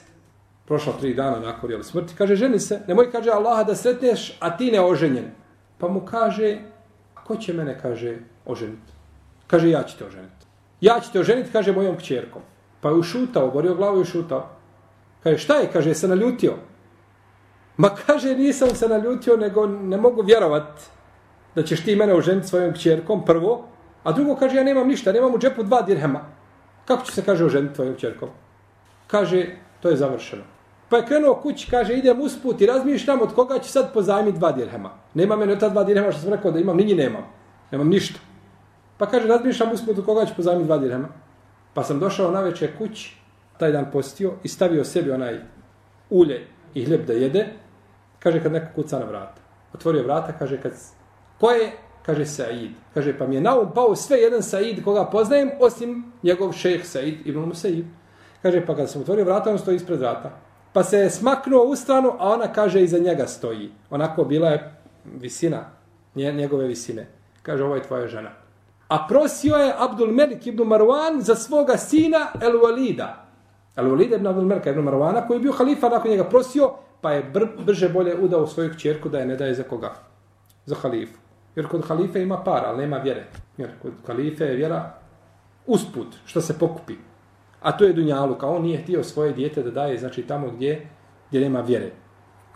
Prošla 0.65 0.93
tri 0.99 1.13
dana 1.13 1.39
nakon 1.39 1.71
jel, 1.71 1.83
smrti. 1.83 2.13
Kaže 2.17 2.35
ženi 2.35 2.59
se, 2.59 2.81
nemoj 2.87 3.11
kaže 3.11 3.29
Allaha 3.29 3.63
da 3.63 3.75
sretneš, 3.75 4.37
a 4.39 4.57
ti 4.57 4.71
ne 4.71 4.81
oženjen. 4.81 5.31
Pa 5.77 5.87
mu 5.87 6.05
kaže, 6.05 6.57
a 7.15 7.23
ko 7.23 7.35
će 7.35 7.53
mene, 7.53 7.79
kaže, 7.81 8.17
oženiti? 8.45 8.91
Kaže, 9.47 9.69
ja 9.69 9.83
ću 9.83 9.97
te 9.97 10.05
oženiti. 10.05 10.45
Ja 10.81 10.99
ću 10.99 11.11
te 11.11 11.19
oženiti, 11.19 11.51
kaže, 11.51 11.71
mojom 11.71 11.97
kćerkom. 11.97 12.41
Pa 12.81 12.89
je 12.89 12.95
ušutao, 12.95 13.51
borio 13.51 13.75
glavu 13.75 13.97
i 13.97 14.01
ušutao. 14.01 14.49
Kaže, 15.23 15.37
šta 15.37 15.55
je? 15.55 15.69
Kaže, 15.73 15.93
se 15.93 16.07
naljutio. 16.07 16.53
Ma 17.77 17.89
kaže, 17.95 18.35
nisam 18.35 18.69
se 18.75 18.87
naljutio, 18.87 19.37
nego 19.37 19.67
ne 19.67 19.97
mogu 19.97 20.21
vjerovat 20.21 20.81
da 21.55 21.63
ćeš 21.63 21.83
ti 21.83 21.95
mene 21.95 22.13
oženiti 22.13 22.47
svojom 22.47 22.73
kćerkom, 22.73 23.25
prvo. 23.25 23.65
A 24.03 24.11
drugo, 24.11 24.35
kaže, 24.35 24.57
ja 24.57 24.63
nemam 24.63 24.87
ništa, 24.87 25.11
nemam 25.11 25.33
u 25.33 25.39
džepu 25.39 25.63
dva 25.63 25.81
dirhema. 25.81 26.19
Kako 26.85 27.05
će 27.05 27.11
se, 27.11 27.25
kaže, 27.25 27.45
oženiti 27.45 27.75
tvojom 27.75 27.95
čerkom? 27.95 28.29
Kaže, 29.07 29.45
to 29.81 29.89
je 29.89 29.97
završeno. 29.97 30.43
Pa 30.89 30.97
je 30.97 31.05
krenuo 31.05 31.35
kući, 31.35 31.67
kaže, 31.71 31.93
idem 31.93 32.21
usput 32.21 32.61
i 32.61 32.65
razmišljam 32.65 33.21
od 33.21 33.33
koga 33.35 33.59
će 33.59 33.71
sad 33.71 33.93
pozajmiti 33.93 34.37
dva 34.37 34.51
dirhema. 34.51 34.89
Nema 35.13 35.35
mene 35.35 35.59
ta 35.59 35.69
dva 35.69 35.83
dirhema 35.83 36.11
što 36.11 36.21
sam 36.21 36.33
rekao 36.33 36.51
da 36.51 36.59
imam, 36.59 36.77
ni 36.77 36.95
nemam. 36.95 37.25
Nemam 37.71 37.89
ništa. 37.89 38.19
Pa 38.97 39.05
kaže, 39.05 39.27
razmišljam 39.27 39.71
usput 39.71 39.97
od 39.97 40.05
koga 40.05 40.25
će 40.25 40.33
pozajmiti 40.35 40.67
dva 40.67 40.77
dirhema. 40.77 41.07
Pa 41.73 41.83
sam 41.83 41.99
došao 41.99 42.31
na 42.31 42.41
večer 42.41 42.77
kući, 42.77 43.17
taj 43.57 43.71
dan 43.71 43.91
postio 43.91 44.33
i 44.43 44.47
stavio 44.47 44.83
sebi 44.83 45.11
onaj 45.11 45.39
ulje 46.09 46.47
i 46.73 46.85
hljeb 46.85 47.05
da 47.05 47.13
jede. 47.13 47.47
Kaže, 48.19 48.43
kad 48.43 48.51
neko 48.51 48.67
kuca 48.75 48.99
na 48.99 49.05
vrata. 49.05 49.41
Otvorio 49.73 50.03
vrata, 50.03 50.33
kaže, 50.39 50.61
kad, 50.61 50.71
ko 51.39 51.51
je? 51.51 51.71
Kaže, 52.05 52.25
Said. 52.25 52.71
Kaže, 52.93 53.17
pa 53.17 53.27
mi 53.27 53.35
je 53.35 53.41
na 53.41 53.59
um 53.59 53.71
pao 53.75 53.95
sve 53.95 54.17
jedan 54.17 54.43
Said 54.43 54.83
koga 54.83 55.05
poznajem, 55.05 55.51
osim 55.59 56.11
njegov 56.23 56.51
šejh 56.53 56.85
Said 56.87 57.27
ibn 57.27 57.39
Musaib. 57.39 57.85
Kaže, 58.41 58.65
pa 58.65 58.75
kad 58.75 58.89
sam 58.89 59.01
otvorio 59.01 59.25
vrata, 59.25 59.51
on 59.51 59.57
stoji 59.59 59.75
ispred 59.75 59.99
vrata. 59.99 60.31
Pa 60.73 60.83
se 60.83 60.97
je 60.97 61.09
smaknuo 61.09 61.63
u 61.63 61.75
stranu, 61.75 62.13
a 62.19 62.29
ona 62.29 62.53
kaže, 62.53 62.81
iza 62.83 62.97
njega 62.99 63.27
stoji. 63.27 63.71
Onako 63.89 64.23
bila 64.23 64.49
je 64.49 64.73
visina, 65.19 65.65
nje- 66.15 66.31
njegove 66.33 66.67
visine. 66.67 67.07
Kaže, 67.41 67.63
ovo 67.63 67.75
je 67.75 67.83
tvoja 67.83 68.07
žena. 68.07 68.29
A 68.87 69.07
prosio 69.07 69.55
je 69.55 69.73
Abdul 69.77 70.11
Melik 70.11 70.47
ibn 70.47 70.63
Marwan 70.63 71.19
za 71.21 71.35
svoga 71.35 71.77
sina 71.77 72.27
El 72.41 72.51
Walida. 72.51 73.07
El 73.75 73.85
Walida 73.85 74.15
ibn 74.15 74.27
Abdul 74.27 74.45
Melik 74.45 74.65
ibn 74.65 74.79
Marwana, 74.81 75.27
koji 75.27 75.37
je 75.37 75.41
bio 75.41 75.51
halifa, 75.51 75.89
nakon 75.89 76.11
njega 76.11 76.23
prosio, 76.23 76.71
pa 77.01 77.11
je 77.11 77.23
br 77.23 77.45
brže 77.65 77.89
bolje 77.89 78.15
udao 78.15 78.47
svoju 78.47 78.69
kćerku 78.69 79.09
da 79.09 79.19
je 79.19 79.25
ne 79.25 79.35
daje 79.35 79.53
za 79.53 79.63
koga? 79.63 79.93
Za 80.65 80.75
halifu. 80.75 81.17
Jer 81.59 81.67
kod 81.67 81.85
halife 81.87 82.21
ima 82.21 82.43
para, 82.43 82.67
ali 82.67 82.77
nema 82.77 82.97
vjere. 82.97 83.25
Jer 83.57 83.69
kod 83.81 83.91
halife 84.07 84.45
je 84.45 84.55
vjera 84.55 84.93
usput, 85.65 86.07
što 86.25 86.41
se 86.41 86.59
pokupi. 86.59 86.93
A 87.61 87.77
to 87.77 87.85
je 87.85 87.93
Dunjaluka. 87.93 88.47
on 88.47 88.61
nije 88.61 88.81
htio 88.81 89.03
svoje 89.03 89.33
dijete 89.33 89.63
da 89.63 89.71
daje, 89.71 89.97
znači 89.97 90.21
tamo 90.21 90.47
gdje, 90.51 90.87
gdje 91.29 91.41
nema 91.41 91.61
vjere. 91.61 91.91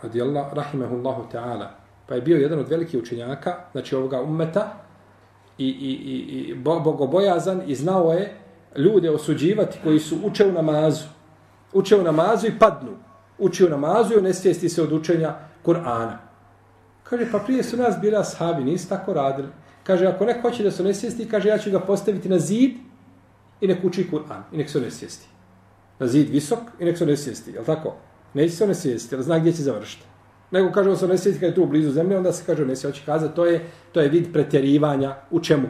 Radi 0.02 0.22
Allah, 0.22 0.52
rahimahullahu 0.52 1.22
ta'ala. 1.32 1.66
Pa 2.08 2.14
je 2.14 2.20
bio 2.20 2.36
jedan 2.36 2.58
od 2.58 2.68
velikih 2.68 3.00
učenjaka, 3.00 3.54
znači 3.72 3.96
ovoga 3.96 4.22
ummeta, 4.22 4.72
i, 5.58 5.68
i, 5.68 5.92
i, 5.92 6.50
i 6.50 6.54
bo- 6.54 6.80
bogobojazan 6.80 7.62
i 7.66 7.74
znao 7.74 8.12
je 8.12 8.36
ljude 8.76 9.10
osuđivati 9.10 9.78
koji 9.84 9.98
su 9.98 10.16
uče 10.24 10.46
u 10.46 10.52
namazu. 10.52 11.04
Uče 11.72 11.96
u 11.96 12.02
namazu 12.02 12.46
i 12.46 12.58
padnu. 12.58 12.96
Uče 13.38 13.66
u 13.66 13.68
namazu 13.68 14.14
i 14.14 14.18
onesvijesti 14.18 14.68
se 14.68 14.82
od 14.82 14.92
učenja 14.92 15.34
Kur'ana. 15.64 16.23
Kaže, 17.04 17.26
pa 17.32 17.38
prije 17.38 17.62
su 17.62 17.76
nas 17.76 17.94
bili 18.00 18.16
ashabi, 18.16 18.64
nisu 18.64 18.88
tako 18.88 19.12
radili. 19.12 19.48
Kaže, 19.82 20.06
ako 20.06 20.24
neko 20.24 20.40
hoće 20.40 20.62
da 20.62 20.70
se 20.70 20.82
onesvijesti, 20.82 21.28
kaže, 21.28 21.48
ja 21.48 21.58
ću 21.58 21.70
ga 21.70 21.80
postaviti 21.80 22.28
na 22.28 22.38
zid 22.38 22.70
i 23.60 23.66
nek 23.66 23.84
uči 23.84 24.06
Kur'an 24.12 24.42
i 24.52 24.56
nek 24.56 24.70
se 24.70 24.78
onesvijesti. 24.78 25.26
Na 25.98 26.06
zid 26.06 26.30
visok 26.30 26.58
i 26.80 26.84
nek 26.84 26.98
se 26.98 27.04
onesvijesti, 27.04 27.50
je 27.50 27.60
li 27.60 27.66
tako? 27.66 27.96
Neće 28.34 28.56
se 28.56 28.64
onesvijesti, 28.64 29.14
jer 29.14 29.22
zna 29.22 29.38
gdje 29.38 29.52
će 29.52 29.62
završiti. 29.62 30.04
Nego 30.50 30.72
kaže, 30.72 30.90
on 30.90 30.96
se 30.96 31.04
onesvijesti 31.04 31.40
kad 31.40 31.48
je 31.48 31.54
tu 31.54 31.66
blizu 31.66 31.90
zemlje, 31.90 32.16
onda 32.16 32.32
se 32.32 32.44
kaže, 32.46 32.62
onesvijesti, 32.62 32.86
hoće 32.86 33.12
kazati, 33.12 33.36
to 33.36 33.46
je, 33.46 33.66
to 33.92 34.00
je 34.00 34.08
vid 34.08 34.32
pretjerivanja 34.32 35.16
u 35.30 35.40
čemu? 35.40 35.68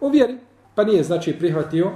U 0.00 0.08
vjeri. 0.08 0.38
Pa 0.74 0.84
nije, 0.84 1.02
znači, 1.02 1.38
prihvatio 1.38 1.90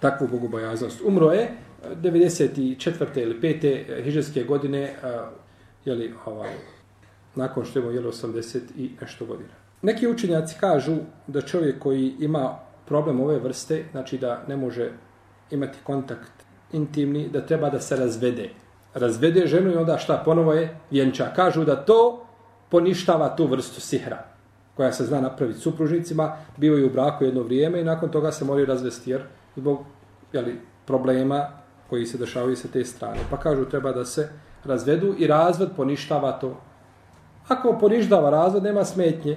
takvu 0.00 0.28
bogobojaznost. 0.28 1.00
Umro 1.04 1.32
je 1.32 1.42
eh, 1.42 1.96
94. 2.02 3.22
ili 3.22 3.40
5. 3.40 3.64
Eh, 3.64 4.02
hiđarske 4.02 4.44
godine, 4.44 4.82
eh, 4.82 4.96
jeli, 5.84 6.14
ovaj, 6.26 6.50
nakon 7.38 7.64
što 7.64 7.78
je 7.78 7.82
imao 7.82 8.12
80 8.12 8.58
i 8.76 8.90
nešto 9.00 9.26
godina. 9.26 9.54
Neki 9.82 10.08
učenjaci 10.08 10.56
kažu 10.60 10.96
da 11.26 11.40
čovjek 11.40 11.78
koji 11.78 12.14
ima 12.20 12.58
problem 12.86 13.20
ove 13.20 13.38
vrste, 13.38 13.84
znači 13.92 14.18
da 14.18 14.42
ne 14.48 14.56
može 14.56 14.90
imati 15.50 15.78
kontakt 15.84 16.32
intimni, 16.72 17.28
da 17.28 17.46
treba 17.46 17.70
da 17.70 17.80
se 17.80 17.96
razvede. 17.96 18.50
Razvede 18.94 19.46
ženu 19.46 19.72
i 19.72 19.76
onda 19.76 19.98
šta 19.98 20.22
ponovo 20.24 20.52
je 20.52 20.76
vjenča. 20.90 21.30
Kažu 21.36 21.64
da 21.64 21.76
to 21.76 22.26
poništava 22.70 23.36
tu 23.36 23.46
vrstu 23.46 23.80
sihra 23.80 24.24
koja 24.76 24.92
se 24.92 25.04
zna 25.04 25.20
napraviti 25.20 25.60
supružnicima, 25.60 26.36
bio 26.56 26.76
je 26.76 26.86
u 26.86 26.90
braku 26.90 27.24
jedno 27.24 27.42
vrijeme 27.42 27.80
i 27.80 27.84
nakon 27.84 28.10
toga 28.10 28.32
se 28.32 28.44
moraju 28.44 28.66
razvesti 28.66 29.10
jer 29.10 29.22
zbog 29.56 29.78
jeli, 30.32 30.60
problema 30.86 31.48
koji 31.90 32.06
se 32.06 32.18
dešavaju 32.18 32.56
sa 32.56 32.68
te 32.68 32.84
strane. 32.84 33.18
Pa 33.30 33.36
kažu 33.36 33.64
treba 33.64 33.92
da 33.92 34.04
se 34.04 34.28
razvedu 34.64 35.14
i 35.18 35.26
razvod 35.26 35.70
poništava 35.76 36.32
to. 36.32 36.60
Ako 37.48 37.78
poniždava 37.80 38.30
razvod, 38.30 38.62
nema 38.62 38.84
smetnje. 38.84 39.36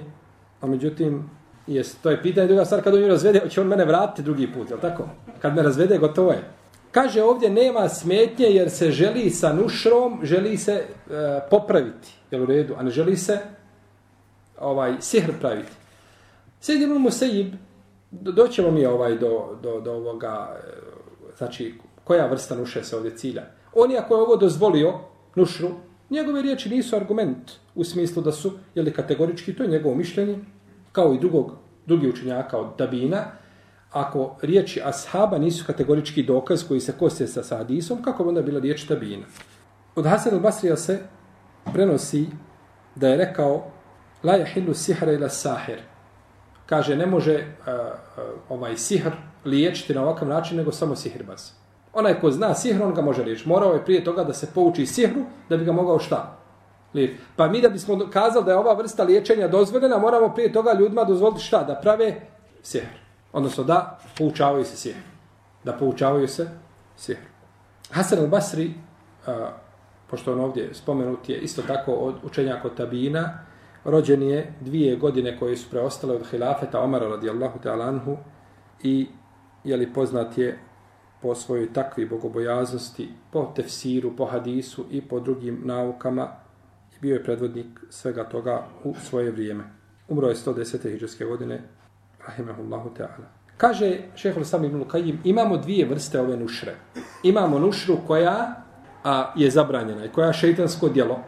A 0.60 0.66
međutim, 0.66 1.30
jest, 1.66 2.02
to 2.02 2.10
je 2.10 2.22
pitanje 2.22 2.46
druga 2.46 2.64
stvar, 2.64 2.82
kad 2.82 2.94
on 2.94 3.00
ju 3.00 3.08
razvede, 3.08 3.42
će 3.48 3.60
on 3.60 3.66
mene 3.66 3.84
vratiti 3.84 4.22
drugi 4.22 4.52
put, 4.52 4.70
je 4.70 4.80
tako? 4.80 5.04
Kad 5.38 5.56
me 5.56 5.62
razvede, 5.62 5.98
gotovo 5.98 6.32
je. 6.32 6.44
Kaže 6.90 7.22
ovdje 7.22 7.50
nema 7.50 7.88
smetnje 7.88 8.46
jer 8.46 8.70
se 8.70 8.90
želi 8.90 9.30
sa 9.30 9.52
nušrom, 9.52 10.20
želi 10.22 10.56
se 10.56 10.72
e, 10.72 10.84
popraviti, 11.50 12.12
jel 12.30 12.42
u 12.42 12.46
redu, 12.46 12.74
a 12.78 12.82
ne 12.82 12.90
želi 12.90 13.16
se 13.16 13.38
ovaj 14.60 14.94
sihr 15.00 15.32
praviti. 15.40 15.72
Sejid 16.60 16.82
ibn 16.82 16.94
Musaib, 16.94 17.54
doćemo 18.10 18.70
mi 18.70 18.86
ovaj 18.86 19.18
do, 19.18 19.58
do, 19.62 19.80
do 19.80 19.92
ovoga, 19.92 20.56
e, 20.56 20.70
znači, 21.38 21.74
koja 22.04 22.26
vrsta 22.26 22.54
nuše 22.54 22.84
se 22.84 22.96
ovdje 22.96 23.16
cilja. 23.16 23.42
On 23.74 23.90
je 23.90 23.98
ako 23.98 24.14
je 24.14 24.22
ovo 24.22 24.36
dozvolio, 24.36 24.98
nušru, 25.34 25.70
njegove 26.12 26.42
riječi 26.42 26.70
nisu 26.70 26.96
argument 26.96 27.52
u 27.74 27.84
smislu 27.84 28.22
da 28.22 28.32
su, 28.32 28.52
jeli 28.74 28.92
kategorički, 28.92 29.54
to 29.54 29.62
je 29.62 29.68
njegovo 29.68 29.94
mišljenje, 29.94 30.38
kao 30.92 31.14
i 31.14 31.18
drugog, 31.18 31.52
drugi 31.86 32.08
učenjaka 32.08 32.58
od 32.58 32.66
Dabina, 32.78 33.24
ako 33.90 34.36
riječi 34.42 34.80
ashaba 34.84 35.38
nisu 35.38 35.64
kategorički 35.66 36.22
dokaz 36.22 36.68
koji 36.68 36.80
se 36.80 36.92
kose 36.98 37.26
sa, 37.26 37.56
hadisom, 37.56 38.02
kako 38.02 38.22
bi 38.22 38.28
onda 38.28 38.42
bila 38.42 38.60
riječ 38.60 38.88
Dabina? 38.88 39.26
Od 39.94 40.06
Hasan 40.06 40.32
al-Basrija 40.32 40.76
se 40.76 40.98
prenosi 41.72 42.26
da 42.94 43.08
je 43.08 43.16
rekao 43.16 43.70
la 44.22 44.38
yahillu 44.38 44.74
sihra 44.74 45.12
ila 45.12 45.28
sahir. 45.28 45.78
Kaže, 46.66 46.96
ne 46.96 47.06
može 47.06 47.34
uh, 47.34 47.44
uh, 47.66 48.24
ovaj 48.48 48.76
sihr 48.76 49.10
liječiti 49.44 49.94
na 49.94 50.02
ovakav 50.02 50.28
način, 50.28 50.56
nego 50.56 50.72
samo 50.72 50.96
sihirbaz. 50.96 51.61
Onaj 51.92 52.20
ko 52.20 52.30
zna 52.30 52.54
sihr, 52.54 52.82
on 52.82 52.94
ga 52.94 53.02
može 53.02 53.22
liječiti. 53.22 53.48
Morao 53.48 53.72
je 53.72 53.84
prije 53.84 54.04
toga 54.04 54.24
da 54.24 54.32
se 54.32 54.48
pouči 54.54 54.86
sihru, 54.86 55.22
da 55.48 55.56
bi 55.56 55.64
ga 55.64 55.72
mogao 55.72 55.98
šta? 55.98 56.38
Liječiti. 56.94 57.20
Pa 57.36 57.48
mi 57.48 57.60
da 57.60 57.68
bismo 57.68 57.98
kazali 58.12 58.44
da 58.44 58.50
je 58.50 58.58
ova 58.58 58.74
vrsta 58.74 59.02
liječenja 59.02 59.48
dozvoljena, 59.48 59.98
moramo 59.98 60.34
prije 60.34 60.52
toga 60.52 60.72
ljudima 60.72 61.04
dozvoliti 61.04 61.42
šta? 61.42 61.62
Da 61.62 61.74
prave 61.74 62.20
sihr. 62.62 62.86
Odnosno 63.32 63.64
da 63.64 63.98
poučavaju 64.18 64.64
se 64.64 64.76
sihr. 64.76 64.96
Da 65.64 65.72
poučavaju 65.72 66.28
se 66.28 66.48
sihr. 66.96 67.18
Hasan 67.90 68.18
al-Basri, 68.18 68.70
uh, 69.26 69.32
pošto 70.10 70.32
on 70.32 70.40
ovdje 70.40 70.74
spomenut 70.74 71.28
je 71.28 71.38
isto 71.38 71.62
tako 71.62 71.92
od 71.92 72.14
učenjaka 72.22 72.68
Tabina, 72.68 73.38
rođen 73.84 74.22
je 74.22 74.52
dvije 74.60 74.96
godine 74.96 75.38
koje 75.38 75.56
su 75.56 75.70
preostale 75.70 76.14
od 76.14 76.26
hilafeta 76.30 76.80
Omara 76.80 77.08
radijallahu 77.08 77.58
ta'ala 77.64 77.88
anhu 77.88 78.16
i 78.82 79.08
je 79.64 79.76
li 79.76 79.92
poznat 79.92 80.38
je 80.38 80.58
po 81.22 81.34
svojoj 81.34 81.72
takvi 81.72 82.06
bogobojaznosti, 82.06 83.08
po 83.30 83.52
tefsiru, 83.56 84.16
po 84.16 84.24
hadisu 84.24 84.84
i 84.90 85.00
po 85.00 85.20
drugim 85.20 85.60
naukama 85.64 86.28
i 86.96 87.00
bio 87.00 87.14
je 87.14 87.24
predvodnik 87.24 87.66
svega 87.90 88.24
toga 88.24 88.66
u 88.84 88.94
svoje 88.94 89.30
vrijeme. 89.30 89.64
Umro 90.08 90.28
je 90.28 90.34
110. 90.34 90.92
hiđarske 90.92 91.24
godine, 91.24 91.62
rahimahullahu 92.26 92.90
ta'ala. 92.98 93.42
Kaže 93.56 93.98
šehol 94.16 94.44
sam 94.44 94.64
ibn 94.64 94.78
Lukajim, 94.78 95.20
imamo 95.24 95.56
dvije 95.56 95.86
vrste 95.86 96.20
ove 96.20 96.36
nušre. 96.36 96.74
Imamo 97.22 97.58
nušru 97.58 97.96
koja 98.06 98.64
a, 99.04 99.32
je 99.36 99.50
zabranjena 99.50 100.04
i 100.04 100.08
koja 100.08 100.26
je 100.26 100.32
šeitansko 100.32 100.88
djelo. 100.88 101.18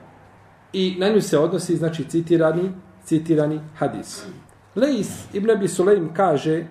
I 0.73 0.97
na 0.99 1.09
nju 1.09 1.21
se 1.21 1.39
odnosi, 1.39 1.77
znači, 1.77 2.05
citirani, 2.05 2.73
citirani 3.05 3.61
hadis. 3.77 4.27
Leis 4.75 5.25
ibn 5.33 5.51
Abi 5.51 5.69
Sulejm 5.69 6.09
kaže 6.15 6.67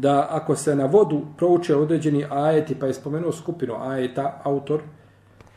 da 0.00 0.26
ako 0.30 0.56
se 0.56 0.76
na 0.76 0.84
vodu 0.84 1.22
prouče 1.36 1.76
određeni 1.76 2.26
ajeti, 2.30 2.74
pa 2.74 2.86
je 2.86 2.94
spomenuo 2.94 3.32
skupinu 3.32 3.74
ajeta, 3.80 4.40
autor, 4.44 4.80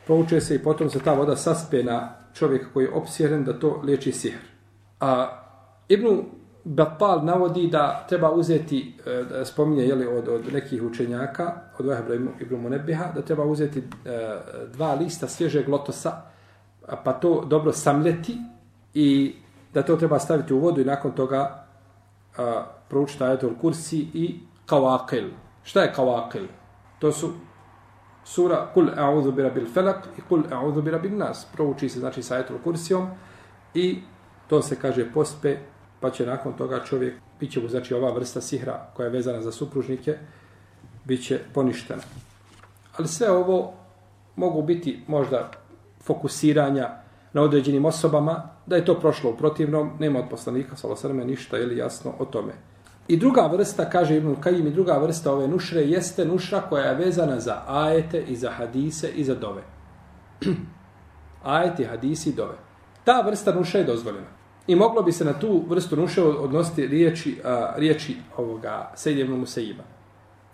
prouče 0.05 0.41
se 0.41 0.55
i 0.55 0.63
potom 0.63 0.89
se 0.89 0.99
ta 0.99 1.13
voda 1.13 1.35
saspe 1.35 1.83
na 1.83 2.13
čovjek 2.33 2.73
koji 2.73 2.85
je 2.85 2.93
opsjeren 2.93 3.43
da 3.43 3.59
to 3.59 3.81
liječi 3.83 4.11
sihr. 4.11 4.39
A 4.99 5.39
Ibn 5.87 6.21
Bapal 6.63 7.25
navodi 7.25 7.67
da 7.67 8.05
treba 8.09 8.31
uzeti, 8.31 8.93
e, 9.05 9.23
da 9.23 9.45
spominje 9.45 9.83
jeli, 9.83 10.07
od, 10.07 10.27
od 10.27 10.53
nekih 10.53 10.83
učenjaka, 10.83 11.53
od 11.79 11.85
Vahebra 11.85 12.15
Ibn 12.15 12.55
Munebiha, 12.55 13.11
da 13.15 13.21
treba 13.21 13.43
uzeti 13.43 13.79
e, 13.79 13.83
dva 14.73 14.93
lista 14.93 15.27
svježeg 15.27 15.69
lotosa, 15.69 16.11
a 16.87 16.95
pa 16.95 17.13
to 17.13 17.45
dobro 17.45 17.71
samljeti 17.71 18.37
i 18.93 19.35
da 19.73 19.83
to 19.83 19.95
treba 19.95 20.19
staviti 20.19 20.53
u 20.53 20.59
vodu 20.59 20.81
i 20.81 20.85
nakon 20.85 21.11
toga 21.11 21.65
a, 22.37 22.63
proučite 22.89 23.25
ajetul 23.25 23.55
kursi 23.61 23.97
i 24.13 24.39
kavakil. 24.65 25.29
Šta 25.63 25.81
je 25.81 25.93
kavakil? 25.93 26.47
To 26.99 27.11
su 27.11 27.31
sura 28.23 28.67
Kul 28.73 28.89
a'udhu 28.97 29.31
bi 29.31 29.41
rabbil 29.41 29.65
falak 29.73 30.07
i 30.17 30.21
Kul 30.29 30.43
a'udhu 30.51 30.81
bi 30.81 30.91
rabbin 30.91 31.17
nas. 31.17 31.47
Prouči 31.53 31.89
se 31.89 31.99
znači 31.99 32.23
sa 32.23 32.35
ajetul 32.35 32.57
kursijom 32.63 33.09
i 33.73 34.01
to 34.47 34.61
se 34.61 34.75
kaže 34.75 35.11
pospe, 35.13 35.57
pa 35.99 36.09
će 36.09 36.25
nakon 36.25 36.53
toga 36.53 36.83
čovjek, 36.85 37.15
bit 37.39 37.51
će 37.51 37.61
mu 37.61 37.67
znači 37.67 37.93
ova 37.93 38.11
vrsta 38.13 38.41
sihra 38.41 38.91
koja 38.93 39.05
je 39.05 39.11
vezana 39.11 39.41
za 39.41 39.51
supružnike, 39.51 40.17
bit 41.05 41.25
će 41.25 41.39
poništena. 41.53 42.01
Ali 42.97 43.07
sve 43.07 43.31
ovo 43.31 43.73
mogu 44.35 44.61
biti 44.61 45.03
možda 45.07 45.51
fokusiranja 46.03 46.89
na 47.33 47.41
određenim 47.41 47.85
osobama, 47.85 48.49
da 48.65 48.75
je 48.75 48.85
to 48.85 48.99
prošlo 48.99 49.29
u 49.29 49.37
protivnom, 49.37 49.91
nema 49.99 50.19
od 50.19 50.29
poslanika, 50.29 50.75
salosrme, 50.75 51.25
ništa 51.25 51.57
ili 51.57 51.77
jasno 51.77 52.13
o 52.19 52.25
tome. 52.25 52.53
I 53.09 53.17
druga 53.17 53.47
vrsta, 53.47 53.89
kaže 53.89 54.17
Ibn 54.17 54.35
Kajim, 54.41 54.67
i 54.67 54.71
druga 54.71 54.97
vrsta 54.97 55.31
ove 55.33 55.47
nušre 55.47 55.81
jeste 55.81 56.25
nušra 56.25 56.61
koja 56.61 56.83
je 56.83 56.95
vezana 56.95 57.39
za 57.39 57.61
ajete 57.67 58.21
i 58.21 58.35
za 58.35 58.51
hadise 58.51 59.09
i 59.09 59.23
za 59.23 59.35
dove. 59.35 59.61
ajeti, 61.43 61.85
hadisi 61.85 62.29
i 62.29 62.33
dove. 62.33 62.53
Ta 63.03 63.21
vrsta 63.21 63.53
nušre 63.53 63.79
je 63.79 63.85
dozvoljena. 63.85 64.27
I 64.67 64.75
moglo 64.75 65.01
bi 65.01 65.11
se 65.11 65.25
na 65.25 65.33
tu 65.33 65.63
vrstu 65.69 65.95
nuše 65.95 66.23
odnositi 66.23 66.87
riječi, 66.87 67.41
a, 67.45 67.73
riječi 67.77 68.17
ovoga 68.37 68.91
Sejde 68.95 69.21
ibn 69.21 69.45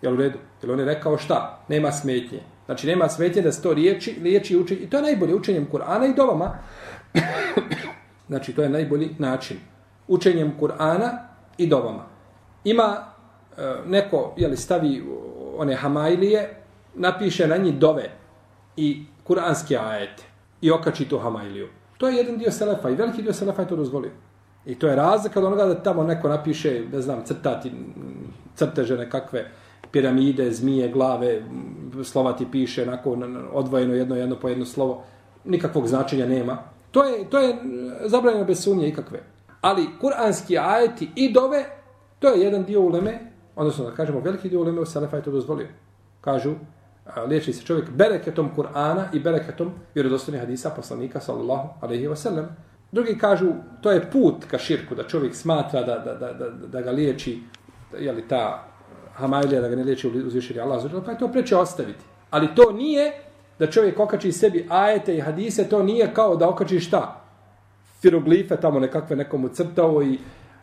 Jel 0.01 0.13
u 0.13 0.15
redu? 0.15 0.37
Jel 0.63 0.71
on 0.71 0.79
je 0.79 0.85
rekao 0.85 1.17
šta? 1.17 1.65
Nema 1.69 1.91
smetnje. 1.91 2.39
Znači 2.65 2.87
nema 2.87 3.09
smetnje 3.09 3.41
da 3.41 3.51
se 3.51 3.61
to 3.61 3.73
riječi, 3.73 4.19
riječi 4.23 4.57
uči. 4.57 4.73
I 4.73 4.89
to 4.89 4.97
je 4.97 5.03
najbolje 5.03 5.35
učenjem 5.35 5.67
Kur'ana 5.71 6.11
i 6.11 6.15
dovama. 6.15 6.57
znači 8.29 8.53
to 8.53 8.63
je 8.63 8.69
najbolji 8.69 9.15
način. 9.19 9.57
Učenjem 10.07 10.53
Kur'ana 10.59 11.17
i 11.57 11.67
dovama. 11.67 12.14
Ima 12.65 12.97
e, 13.57 13.61
neko 13.61 13.85
neko, 13.85 14.33
jeli 14.37 14.57
stavi 14.57 15.03
one 15.57 15.75
hamajlije, 15.75 16.55
napiše 16.95 17.47
na 17.47 17.57
njih 17.57 17.75
dove 17.75 18.09
i 18.77 19.05
kuranske 19.23 19.77
ajete 19.77 20.23
i 20.61 20.71
okači 20.71 21.09
tu 21.09 21.17
hamajliju. 21.17 21.67
To 21.97 22.07
je 22.07 22.15
jedan 22.15 22.37
dio 22.37 22.51
selefa 22.51 22.89
i 22.89 22.95
veliki 22.95 23.21
dio 23.21 23.33
selefa 23.33 23.61
je 23.61 23.67
to 23.67 23.75
dozvolio. 23.75 24.11
I 24.65 24.75
to 24.75 24.87
je 24.87 24.95
razlika 24.95 25.39
od 25.39 25.45
onoga 25.45 25.65
da 25.65 25.83
tamo 25.83 26.03
neko 26.03 26.29
napiše, 26.29 26.83
ne 26.91 27.01
znam, 27.01 27.23
crtati 27.25 27.71
crteže 28.55 28.97
nekakve 28.97 29.51
piramide, 29.91 30.51
zmije, 30.51 30.89
glave, 30.89 31.43
slova 32.03 32.33
ti 32.33 32.45
piše, 32.51 32.83
onako 32.83 33.17
odvojeno 33.53 33.93
jedno, 33.93 34.15
jedno 34.15 34.35
po 34.35 34.49
jedno 34.49 34.65
slovo. 34.65 35.03
Nikakvog 35.45 35.87
značenja 35.87 36.25
nema. 36.25 36.57
To 36.91 37.03
je, 37.03 37.29
to 37.29 37.39
je 37.39 37.55
zabranjeno 38.05 38.45
bez 38.45 38.63
sumnje 38.63 38.87
ikakve. 38.87 39.23
Ali 39.61 39.87
kuranski 40.01 40.57
ajeti 40.57 41.09
i 41.15 41.33
dove, 41.33 41.65
to 42.25 42.33
je 42.33 42.41
jedan 42.41 42.63
dio 42.63 42.81
uleme, 42.81 43.19
odnosno 43.55 43.85
da 43.85 43.91
kažemo 43.91 44.19
veliki 44.19 44.49
dio 44.49 44.61
uleme 44.61 44.81
u 44.81 44.85
Selefa 44.85 45.17
je 45.17 45.23
to 45.23 45.31
dozvolio. 45.31 45.67
Kažu, 46.21 46.55
liječi 47.27 47.53
se 47.53 47.63
čovjek 47.65 47.89
bereketom 47.89 48.49
Kur'ana 48.57 49.05
i 49.13 49.19
bereketom 49.19 49.71
vjerodostojnih 49.95 50.41
hadisa 50.41 50.69
poslanika 50.69 51.19
sallallahu 51.19 51.69
alaihi 51.81 52.07
wa 52.07 52.15
sallam. 52.15 52.47
Drugi 52.91 53.17
kažu, 53.17 53.51
to 53.81 53.91
je 53.91 54.11
put 54.11 54.45
ka 54.47 54.57
širku, 54.57 54.95
da 54.95 55.03
čovjek 55.03 55.35
smatra 55.35 55.83
da, 55.83 55.97
da, 55.97 56.13
da, 56.13 56.33
da, 56.33 56.49
da 56.49 56.81
ga 56.81 56.91
liječi, 56.91 57.39
jeli 57.99 58.27
ta 58.27 58.63
hamajlija, 59.13 59.61
da 59.61 59.69
ga 59.69 59.75
ne 59.75 59.83
liječi 59.83 60.07
uzvišenje 60.07 60.61
Allah, 60.61 60.83
pa 61.05 61.11
je 61.11 61.17
to 61.17 61.27
preće 61.27 61.55
ostaviti. 61.55 62.03
Ali 62.29 62.55
to 62.55 62.71
nije 62.71 63.11
da 63.59 63.71
čovjek 63.71 63.99
okači 63.99 64.31
sebi 64.31 64.65
ajete 64.69 65.15
i 65.17 65.21
hadise, 65.21 65.69
to 65.69 65.83
nije 65.83 66.13
kao 66.13 66.35
da 66.35 66.49
okači 66.49 66.79
šta? 66.79 67.21
Firoglife 68.01 68.57
tamo 68.57 68.79
nekakve 68.79 69.15
nekomu 69.15 69.49
crtao 69.49 70.03
i 70.03 70.17